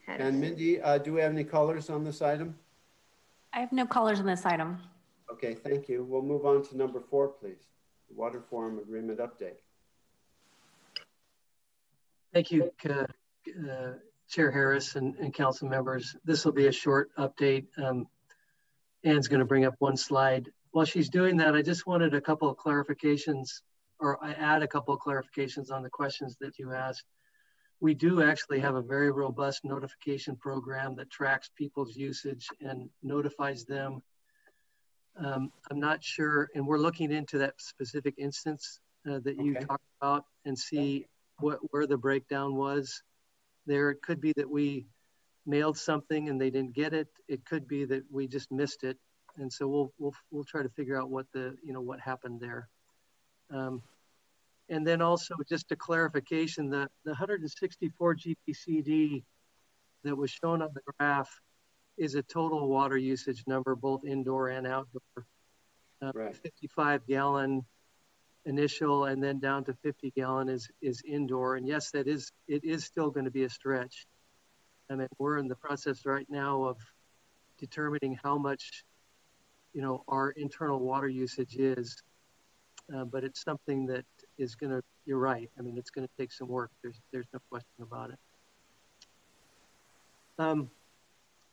Harris. 0.06 0.22
And 0.22 0.40
Mindy, 0.40 0.80
uh, 0.80 0.98
do 0.98 1.12
we 1.12 1.20
have 1.20 1.32
any 1.32 1.44
callers 1.44 1.90
on 1.90 2.04
this 2.04 2.22
item? 2.22 2.56
I 3.52 3.60
have 3.60 3.72
no 3.72 3.86
callers 3.86 4.20
on 4.20 4.26
this 4.26 4.44
item. 4.46 4.78
Okay, 5.32 5.54
thank 5.54 5.88
you. 5.88 6.04
We'll 6.04 6.22
move 6.22 6.46
on 6.46 6.64
to 6.66 6.76
number 6.76 7.00
four, 7.00 7.28
please. 7.28 7.66
The 8.08 8.14
Water 8.14 8.42
Forum 8.48 8.78
Agreement 8.78 9.18
Update. 9.18 9.58
Thank 12.32 12.50
you, 12.50 12.70
uh, 12.88 13.06
uh, 13.70 13.92
Chair 14.28 14.50
Harris 14.50 14.96
and, 14.96 15.16
and 15.16 15.32
council 15.32 15.68
members. 15.68 16.14
This 16.24 16.44
will 16.44 16.52
be 16.52 16.66
a 16.66 16.72
short 16.72 17.10
update. 17.16 17.66
Um, 17.78 18.06
Ann's 19.04 19.28
going 19.28 19.40
to 19.40 19.46
bring 19.46 19.64
up 19.64 19.74
one 19.78 19.96
slide. 19.96 20.50
While 20.70 20.84
she's 20.84 21.08
doing 21.08 21.38
that, 21.38 21.54
I 21.54 21.62
just 21.62 21.86
wanted 21.86 22.14
a 22.14 22.20
couple 22.20 22.50
of 22.50 22.56
clarifications, 22.56 23.62
or 23.98 24.22
I 24.22 24.32
add 24.32 24.62
a 24.62 24.68
couple 24.68 24.94
of 24.94 25.00
clarifications 25.00 25.70
on 25.70 25.82
the 25.82 25.90
questions 25.90 26.36
that 26.40 26.58
you 26.58 26.72
asked. 26.72 27.04
We 27.80 27.94
do 27.94 28.22
actually 28.22 28.60
have 28.60 28.74
a 28.74 28.82
very 28.82 29.10
robust 29.10 29.64
notification 29.64 30.36
program 30.36 30.96
that 30.96 31.10
tracks 31.10 31.48
people's 31.56 31.96
usage 31.96 32.48
and 32.60 32.90
notifies 33.02 33.64
them. 33.64 34.02
Um, 35.18 35.50
I'm 35.70 35.80
not 35.80 36.02
sure, 36.02 36.48
and 36.54 36.66
we're 36.66 36.78
looking 36.78 37.10
into 37.10 37.38
that 37.38 37.54
specific 37.58 38.14
instance 38.18 38.80
uh, 39.08 39.18
that 39.24 39.36
you 39.36 39.56
Okay. 39.56 39.64
talked 39.64 39.84
about 40.00 40.24
and 40.44 40.56
see 40.56 41.06
what 41.40 41.58
where 41.72 41.86
the 41.86 41.96
breakdown 41.96 42.54
was 42.54 43.02
there. 43.66 43.90
It 43.90 44.00
could 44.02 44.20
be 44.20 44.32
that 44.36 44.48
we 44.48 44.86
mailed 45.44 45.76
something 45.76 46.28
and 46.28 46.40
they 46.40 46.50
didn't 46.50 46.74
get 46.74 46.92
it. 46.92 47.08
It 47.26 47.44
could 47.44 47.66
be 47.66 47.84
that 47.86 48.04
we 48.10 48.28
just 48.28 48.52
missed 48.52 48.84
it, 48.84 48.96
and 49.36 49.52
so 49.52 49.66
we'll 49.66 49.92
we'll 49.98 50.14
we'll 50.30 50.44
try 50.44 50.62
to 50.62 50.68
figure 50.70 51.00
out 51.00 51.10
what 51.10 51.26
the 51.32 51.56
you 51.64 51.72
know 51.72 51.80
what 51.80 52.00
happened 52.00 52.40
there. 52.40 52.68
Um, 53.50 53.82
and 54.68 54.86
then 54.86 55.02
also 55.02 55.34
just 55.48 55.72
a 55.72 55.76
clarification: 55.76 56.70
the 56.70 56.88
the 57.04 57.10
164 57.10 58.16
GPCD 58.16 59.24
that 60.04 60.16
was 60.16 60.30
shown 60.30 60.62
on 60.62 60.70
the 60.74 60.80
graph 60.98 61.40
is 61.98 62.14
a 62.14 62.22
total 62.22 62.68
water 62.68 62.96
usage 62.96 63.44
number, 63.46 63.74
both 63.74 64.04
indoor 64.04 64.48
and 64.48 64.66
outdoor. 64.66 65.26
Uh, 66.00 66.12
Right. 66.14 66.36
55 66.36 67.06
gallon 67.08 67.64
initial 68.44 69.06
and 69.06 69.22
then 69.22 69.40
down 69.40 69.64
to 69.64 69.74
50 69.74 70.12
gallon 70.12 70.48
is 70.48 70.70
is 70.80 71.02
indoor. 71.04 71.56
And 71.56 71.66
yes 71.66 71.90
that 71.90 72.06
is 72.06 72.32
it 72.46 72.64
is 72.64 72.84
still 72.84 73.10
going 73.10 73.24
to 73.24 73.30
be 73.32 73.42
a 73.44 73.50
stretch. 73.50 74.06
I 74.90 74.94
mean 74.94 75.08
we're 75.18 75.38
in 75.38 75.48
the 75.48 75.56
process 75.56 76.06
right 76.06 76.26
now 76.30 76.62
of 76.64 76.78
determining 77.58 78.18
how 78.22 78.38
much 78.38 78.84
you 79.74 79.82
know 79.82 80.04
our 80.08 80.30
internal 80.30 80.78
water 80.78 81.08
usage 81.08 81.56
is. 81.56 82.00
Uh, 82.94 83.04
but 83.04 83.22
it's 83.22 83.42
something 83.42 83.84
that 83.86 84.06
is 84.38 84.54
going 84.54 84.70
to 84.70 84.82
you're 85.04 85.18
right. 85.18 85.50
I 85.58 85.62
mean 85.62 85.76
it's 85.76 85.90
going 85.90 86.06
to 86.06 86.14
take 86.16 86.32
some 86.32 86.48
work. 86.48 86.70
There's 86.82 87.00
there's 87.12 87.28
no 87.32 87.40
question 87.50 87.82
about 87.82 88.10
it. 88.10 88.18
Um, 90.38 90.70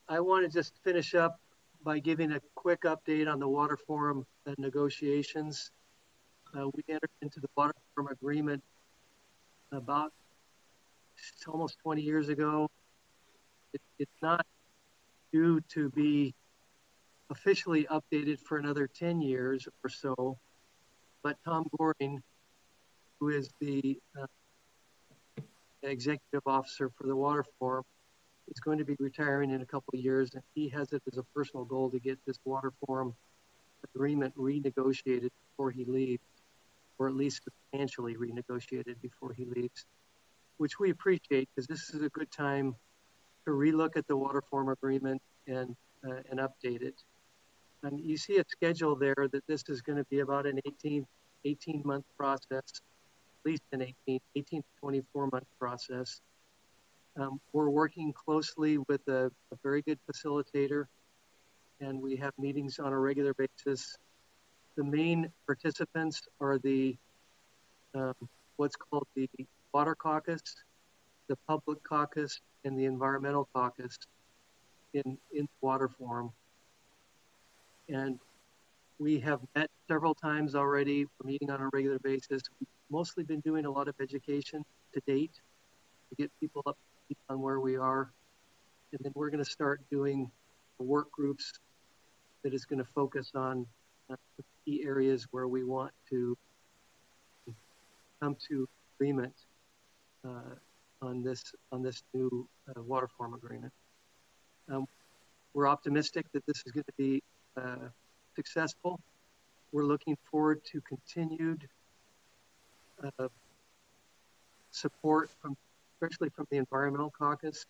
i 0.09 0.19
want 0.19 0.45
to 0.45 0.51
just 0.51 0.73
finish 0.83 1.15
up 1.15 1.39
by 1.83 1.99
giving 1.99 2.31
a 2.31 2.39
quick 2.55 2.81
update 2.81 3.31
on 3.31 3.39
the 3.39 3.47
water 3.47 3.77
forum 3.77 4.25
negotiations 4.57 5.71
uh, 6.57 6.67
we 6.73 6.83
entered 6.87 7.09
into 7.21 7.39
the 7.39 7.49
water 7.57 7.73
forum 7.93 8.09
agreement 8.11 8.63
about 9.71 10.13
almost 11.47 11.77
20 11.79 12.01
years 12.01 12.29
ago. 12.29 12.69
It, 13.73 13.81
it's 13.99 14.21
not 14.21 14.45
due 15.31 15.59
to 15.69 15.89
be 15.89 16.33
officially 17.29 17.85
updated 17.85 18.39
for 18.39 18.57
another 18.57 18.87
10 18.87 19.21
years 19.21 19.67
or 19.83 19.89
so, 19.89 20.37
but 21.23 21.37
Tom 21.43 21.67
Gohring, 21.77 22.19
who 23.19 23.29
is 23.29 23.49
the 23.59 23.99
uh, 24.19 24.27
executive 25.83 26.43
officer 26.45 26.89
for 26.89 27.07
the 27.07 27.15
water 27.15 27.45
forum, 27.59 27.83
is 28.47 28.59
going 28.59 28.77
to 28.77 28.85
be 28.85 28.95
retiring 28.99 29.51
in 29.51 29.61
a 29.61 29.65
couple 29.65 29.93
of 29.93 29.99
years, 29.99 30.33
and 30.33 30.43
he 30.53 30.69
has 30.69 30.91
it 30.93 31.01
as 31.11 31.17
a 31.17 31.23
personal 31.35 31.65
goal 31.65 31.89
to 31.91 31.99
get 31.99 32.19
this 32.25 32.39
water 32.45 32.71
forum 32.85 33.13
agreement 33.95 34.35
renegotiated 34.37 35.29
before 35.51 35.71
he 35.71 35.85
leaves 35.85 36.21
or 36.97 37.07
at 37.07 37.15
least 37.15 37.41
substantially 37.43 38.15
renegotiated 38.15 38.95
before 39.01 39.33
he 39.33 39.45
leaves, 39.45 39.85
which 40.57 40.79
we 40.79 40.91
appreciate 40.91 41.49
because 41.53 41.67
this 41.67 41.89
is 41.93 42.01
a 42.01 42.09
good 42.09 42.31
time 42.31 42.75
to 43.45 43.51
relook 43.51 43.97
at 43.97 44.07
the 44.07 44.15
water 44.15 44.41
forum 44.49 44.69
agreement 44.69 45.21
and 45.47 45.75
uh, 46.07 46.21
and 46.29 46.39
update 46.39 46.81
it. 46.81 46.95
And 47.83 47.99
you 47.99 48.17
see 48.17 48.37
a 48.37 48.43
schedule 48.47 48.95
there 48.95 49.27
that 49.31 49.45
this 49.47 49.63
is 49.69 49.81
going 49.81 49.97
to 49.97 50.05
be 50.05 50.19
about 50.19 50.45
an 50.45 50.59
18, 50.65 51.05
18 51.43 51.81
month 51.85 52.05
process, 52.17 52.63
at 52.63 53.45
least 53.45 53.63
an 53.71 53.81
18, 53.81 54.19
18 54.35 54.61
to 54.61 54.67
24 54.79 55.29
month 55.31 55.45
process. 55.59 56.21
Um, 57.17 57.39
we're 57.53 57.69
working 57.69 58.13
closely 58.13 58.77
with 58.77 59.07
a, 59.07 59.31
a 59.51 59.57
very 59.63 59.81
good 59.81 59.99
facilitator, 60.09 60.85
and 61.79 62.01
we 62.01 62.15
have 62.17 62.33
meetings 62.37 62.79
on 62.79 62.91
a 62.91 62.99
regular 62.99 63.33
basis 63.33 63.97
the 64.75 64.83
main 64.83 65.31
participants 65.45 66.21
are 66.39 66.57
the 66.59 66.95
um, 67.93 68.13
what's 68.57 68.75
called 68.75 69.07
the 69.15 69.29
water 69.73 69.95
caucus, 69.95 70.41
the 71.27 71.37
public 71.47 71.81
caucus, 71.83 72.41
and 72.65 72.77
the 72.77 72.85
environmental 72.85 73.47
caucus 73.53 73.97
in 74.93 75.17
in 75.33 75.47
water 75.61 75.87
forum. 75.87 76.31
And 77.87 78.19
we 78.99 79.19
have 79.19 79.39
met 79.55 79.69
several 79.87 80.15
times 80.15 80.55
already. 80.55 81.05
We're 81.05 81.31
meeting 81.31 81.51
on 81.51 81.61
a 81.61 81.69
regular 81.71 81.99
basis. 81.99 82.43
We've 82.59 82.67
mostly 82.89 83.23
been 83.23 83.41
doing 83.41 83.65
a 83.65 83.71
lot 83.71 83.87
of 83.87 83.95
education 84.01 84.65
to 84.93 85.01
date 85.05 85.33
to 86.09 86.15
get 86.15 86.31
people 86.39 86.63
up 86.65 86.77
on 87.29 87.41
where 87.41 87.59
we 87.59 87.77
are. 87.77 88.11
And 88.91 88.99
then 89.03 89.11
we're 89.15 89.29
going 89.29 89.43
to 89.43 89.49
start 89.49 89.81
doing 89.89 90.31
work 90.79 91.11
groups 91.11 91.53
that 92.43 92.53
is 92.53 92.65
going 92.65 92.79
to 92.79 92.89
focus 92.93 93.31
on 93.35 93.65
uh, 94.09 94.15
the 94.37 94.43
key 94.63 94.83
areas 94.85 95.27
where 95.31 95.47
we 95.47 95.63
want 95.63 95.91
to 96.09 96.37
come 98.21 98.35
to 98.47 98.67
agreement 98.95 99.33
uh, 100.25 100.55
on 101.01 101.23
this 101.23 101.53
on 101.71 101.81
this 101.81 102.03
new 102.13 102.47
uh, 102.69 102.81
water 102.81 103.09
forum 103.17 103.33
agreement. 103.33 103.73
Um, 104.69 104.87
we're 105.53 105.67
optimistic 105.67 106.25
that 106.33 106.45
this 106.45 106.63
is 106.65 106.71
going 106.71 106.85
to 106.85 106.93
be 106.97 107.23
uh, 107.57 107.89
successful. 108.35 108.99
We're 109.71 109.85
looking 109.85 110.17
forward 110.29 110.61
to 110.71 110.81
continued 110.81 111.67
uh, 113.03 113.27
support 114.71 115.29
from, 115.41 115.55
especially 115.95 116.29
from 116.29 116.45
the 116.51 116.57
Environmental 116.57 117.11
Caucus. 117.17 117.65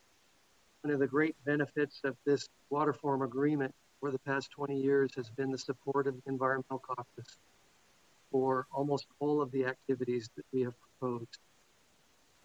One 0.81 0.93
of 0.93 0.99
the 0.99 1.07
great 1.07 1.35
benefits 1.45 2.01
of 2.03 2.15
this 2.25 2.47
water 2.69 2.93
forum 2.93 3.21
agreement 3.21 3.73
for 3.99 4.11
the 4.11 4.19
past 4.19 4.51
20 4.51 4.79
years 4.79 5.11
has 5.15 5.29
been 5.29 5.51
the 5.51 5.57
support 5.57 6.07
of 6.07 6.15
the 6.15 6.21
Environmental 6.31 6.79
Caucus 6.79 7.37
for 8.31 8.67
almost 8.71 9.05
all 9.19 9.41
of 9.41 9.51
the 9.51 9.65
activities 9.65 10.29
that 10.35 10.45
we 10.51 10.61
have 10.61 10.73
proposed. 10.99 11.37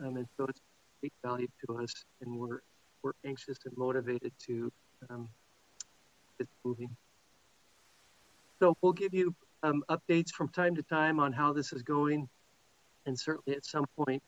Um, 0.01 0.17
and 0.17 0.27
so 0.37 0.47
it's 0.49 0.61
great 1.01 1.13
value 1.25 1.49
to 1.67 1.79
us, 1.79 1.93
and 2.23 2.39
we're, 2.39 2.61
we're 3.03 3.13
anxious 3.25 3.59
and 3.65 3.77
motivated 3.77 4.33
to 4.47 4.73
um, 5.09 5.29
get 6.39 6.49
moving. 6.65 6.95
So 8.61 8.77
we'll 8.83 8.93
give 8.93 9.15
you 9.15 9.35
um, 9.63 9.83
updates 9.91 10.31
from 10.31 10.49
time 10.49 10.77
to 10.77 10.83
time 10.83 11.19
on 11.19 11.33
how 11.33 11.53
this 11.53 11.73
is 11.73 11.83
going, 11.83 12.29
and 13.07 13.19
certainly 13.19 13.57
at 13.57 13.65
some 13.65 13.87
point 13.97 14.23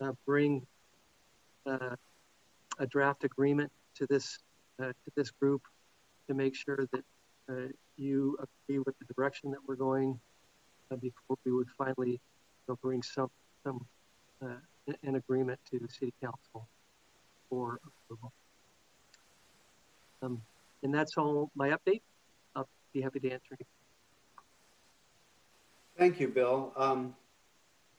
uh, 0.00 0.12
bring 0.26 0.66
uh, 1.66 1.96
a 2.78 2.86
draft 2.86 3.24
agreement 3.24 3.70
to 3.96 4.06
this 4.06 4.38
uh, 4.80 4.86
to 4.86 5.10
this 5.16 5.30
group 5.30 5.62
to 6.28 6.34
make 6.34 6.54
sure 6.54 6.86
that 6.92 7.04
uh, 7.48 7.68
you 7.96 8.36
agree 8.38 8.80
with 8.80 8.98
the 8.98 9.14
direction 9.14 9.50
that 9.50 9.60
we're 9.66 9.76
going 9.76 10.18
uh, 10.90 10.96
before 10.96 11.36
we 11.44 11.52
would 11.52 11.68
finally 11.78 12.20
bring 12.82 13.02
some 13.02 13.30
some 13.62 13.86
an 15.02 15.14
agreement 15.14 15.58
to 15.70 15.78
the 15.78 15.88
city 15.88 16.12
council 16.22 16.68
for 17.48 17.80
approval. 17.86 18.32
Um, 20.20 20.42
and 20.82 20.92
that's 20.92 21.16
all 21.16 21.50
my 21.54 21.70
update. 21.70 22.02
I'll 22.54 22.68
be 22.92 23.00
happy 23.00 23.20
to 23.20 23.30
answer. 23.30 23.56
Thank 25.96 26.20
you, 26.20 26.28
Bill. 26.28 26.72
Um, 26.76 27.14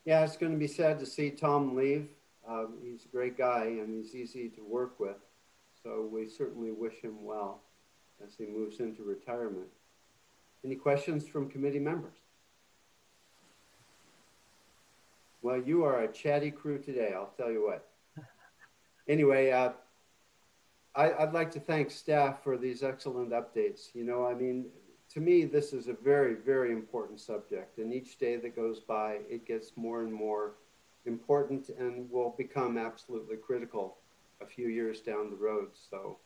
yeah, 0.05 0.23
it's 0.23 0.37
going 0.37 0.51
to 0.51 0.57
be 0.57 0.67
sad 0.67 0.99
to 0.99 1.05
see 1.05 1.31
Tom 1.31 1.75
leave. 1.75 2.07
Um, 2.47 2.75
he's 2.83 3.05
a 3.05 3.07
great 3.07 3.37
guy 3.37 3.63
and 3.63 3.91
he's 3.91 4.15
easy 4.15 4.49
to 4.49 4.63
work 4.63 4.99
with. 4.99 5.17
So 5.83 6.07
we 6.11 6.27
certainly 6.27 6.71
wish 6.71 7.01
him 7.01 7.23
well 7.23 7.61
as 8.23 8.35
he 8.37 8.45
moves 8.45 8.79
into 8.79 9.03
retirement. 9.03 9.67
Any 10.63 10.75
questions 10.75 11.27
from 11.27 11.49
committee 11.49 11.79
members? 11.79 12.17
Well, 15.41 15.61
you 15.61 15.83
are 15.83 16.01
a 16.01 16.07
chatty 16.07 16.49
crew 16.49 16.79
today, 16.79 17.13
I'll 17.15 17.33
tell 17.37 17.51
you 17.51 17.65
what. 17.65 17.87
Anyway, 19.07 19.51
uh, 19.51 19.69
I, 20.95 21.13
I'd 21.13 21.33
like 21.33 21.51
to 21.51 21.59
thank 21.59 21.91
staff 21.91 22.41
for 22.43 22.57
these 22.57 22.81
excellent 22.81 23.29
updates. 23.29 23.93
You 23.93 24.03
know, 24.03 24.25
I 24.25 24.33
mean, 24.33 24.65
to 25.15 25.21
me, 25.21 25.45
this 25.45 25.71
is 25.71 25.87
a 25.87 25.93
very, 25.93 26.35
very 26.35 26.73
important 26.73 27.21
subject. 27.21 27.77
And 27.77 27.93
each 27.93 28.19
day 28.19 28.35
that 28.35 28.53
goes 28.53 28.81
by, 28.81 29.19
it 29.29 29.47
gets 29.47 29.71
more 29.77 30.03
and 30.03 30.13
more 30.13 30.55
important 31.05 31.69
and 31.69 32.11
will 32.11 32.35
become 32.37 32.77
absolutely 32.77 33.37
critical 33.37 33.95
a 34.41 34.45
few 34.45 34.67
years 34.67 34.99
down 34.99 35.29
the 35.29 35.37
road. 35.37 35.69
So 35.89 36.17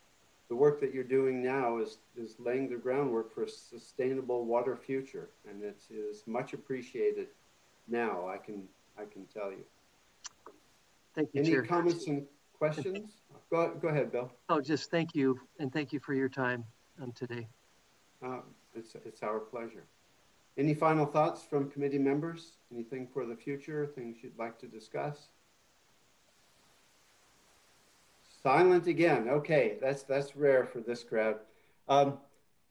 the 0.47 0.55
work 0.55 0.81
that 0.81 0.91
you're 0.91 1.03
doing 1.03 1.43
now 1.43 1.77
is, 1.77 1.99
is 2.17 2.37
laying 2.39 2.67
the 2.67 2.77
groundwork 2.77 3.31
for 3.31 3.43
a 3.43 3.49
sustainable 3.49 4.45
water 4.45 4.75
future. 4.75 5.29
And 5.47 5.63
it 5.63 5.83
is 5.91 6.23
much 6.25 6.53
appreciated 6.53 7.27
now, 7.87 8.27
I 8.27 8.37
can, 8.37 8.63
I 8.97 9.03
can 9.03 9.25
tell 9.31 9.51
you. 9.51 9.65
Thank 11.13 11.29
you, 11.33 11.41
Any 11.41 11.51
Chair. 11.51 11.63
comments 11.63 12.07
and 12.07 12.25
questions? 12.57 13.11
Go, 13.51 13.71
go 13.79 13.89
ahead, 13.89 14.11
Bill. 14.11 14.31
Oh, 14.47 14.61
just 14.61 14.89
thank 14.89 15.13
you, 15.13 15.39
and 15.59 15.71
thank 15.71 15.93
you 15.93 15.99
for 15.99 16.15
your 16.15 16.29
time 16.29 16.65
um, 17.01 17.11
today. 17.11 17.47
Uh, 18.23 18.39
It's, 18.79 18.95
it's 19.05 19.23
our 19.23 19.39
pleasure. 19.39 19.83
Any 20.57 20.73
final 20.73 21.05
thoughts 21.05 21.43
from 21.43 21.69
committee 21.69 21.99
members? 21.99 22.53
Anything 22.73 23.07
for 23.13 23.25
the 23.25 23.35
future, 23.35 23.85
things 23.85 24.17
you'd 24.21 24.37
like 24.37 24.57
to 24.59 24.67
discuss? 24.67 25.27
Silent 28.41 28.87
again. 28.87 29.29
Okay, 29.29 29.77
that's, 29.81 30.03
that's 30.03 30.35
rare 30.35 30.65
for 30.65 30.79
this 30.79 31.03
crowd. 31.03 31.35
Um, 31.87 32.17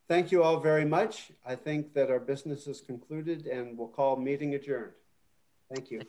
Thank 0.09 0.33
you 0.33 0.43
all 0.43 0.59
very 0.59 0.87
much. 0.87 1.33
I 1.45 1.55
think 1.55 1.93
that 1.93 2.11
our 2.11 2.19
business 2.19 2.67
is 2.67 2.81
concluded 2.81 3.47
and 3.47 3.77
we'll 3.77 3.89
call 3.89 4.17
meeting 4.17 4.55
adjourned. 4.55 4.93
Thank 5.69 5.91
you. 5.91 6.01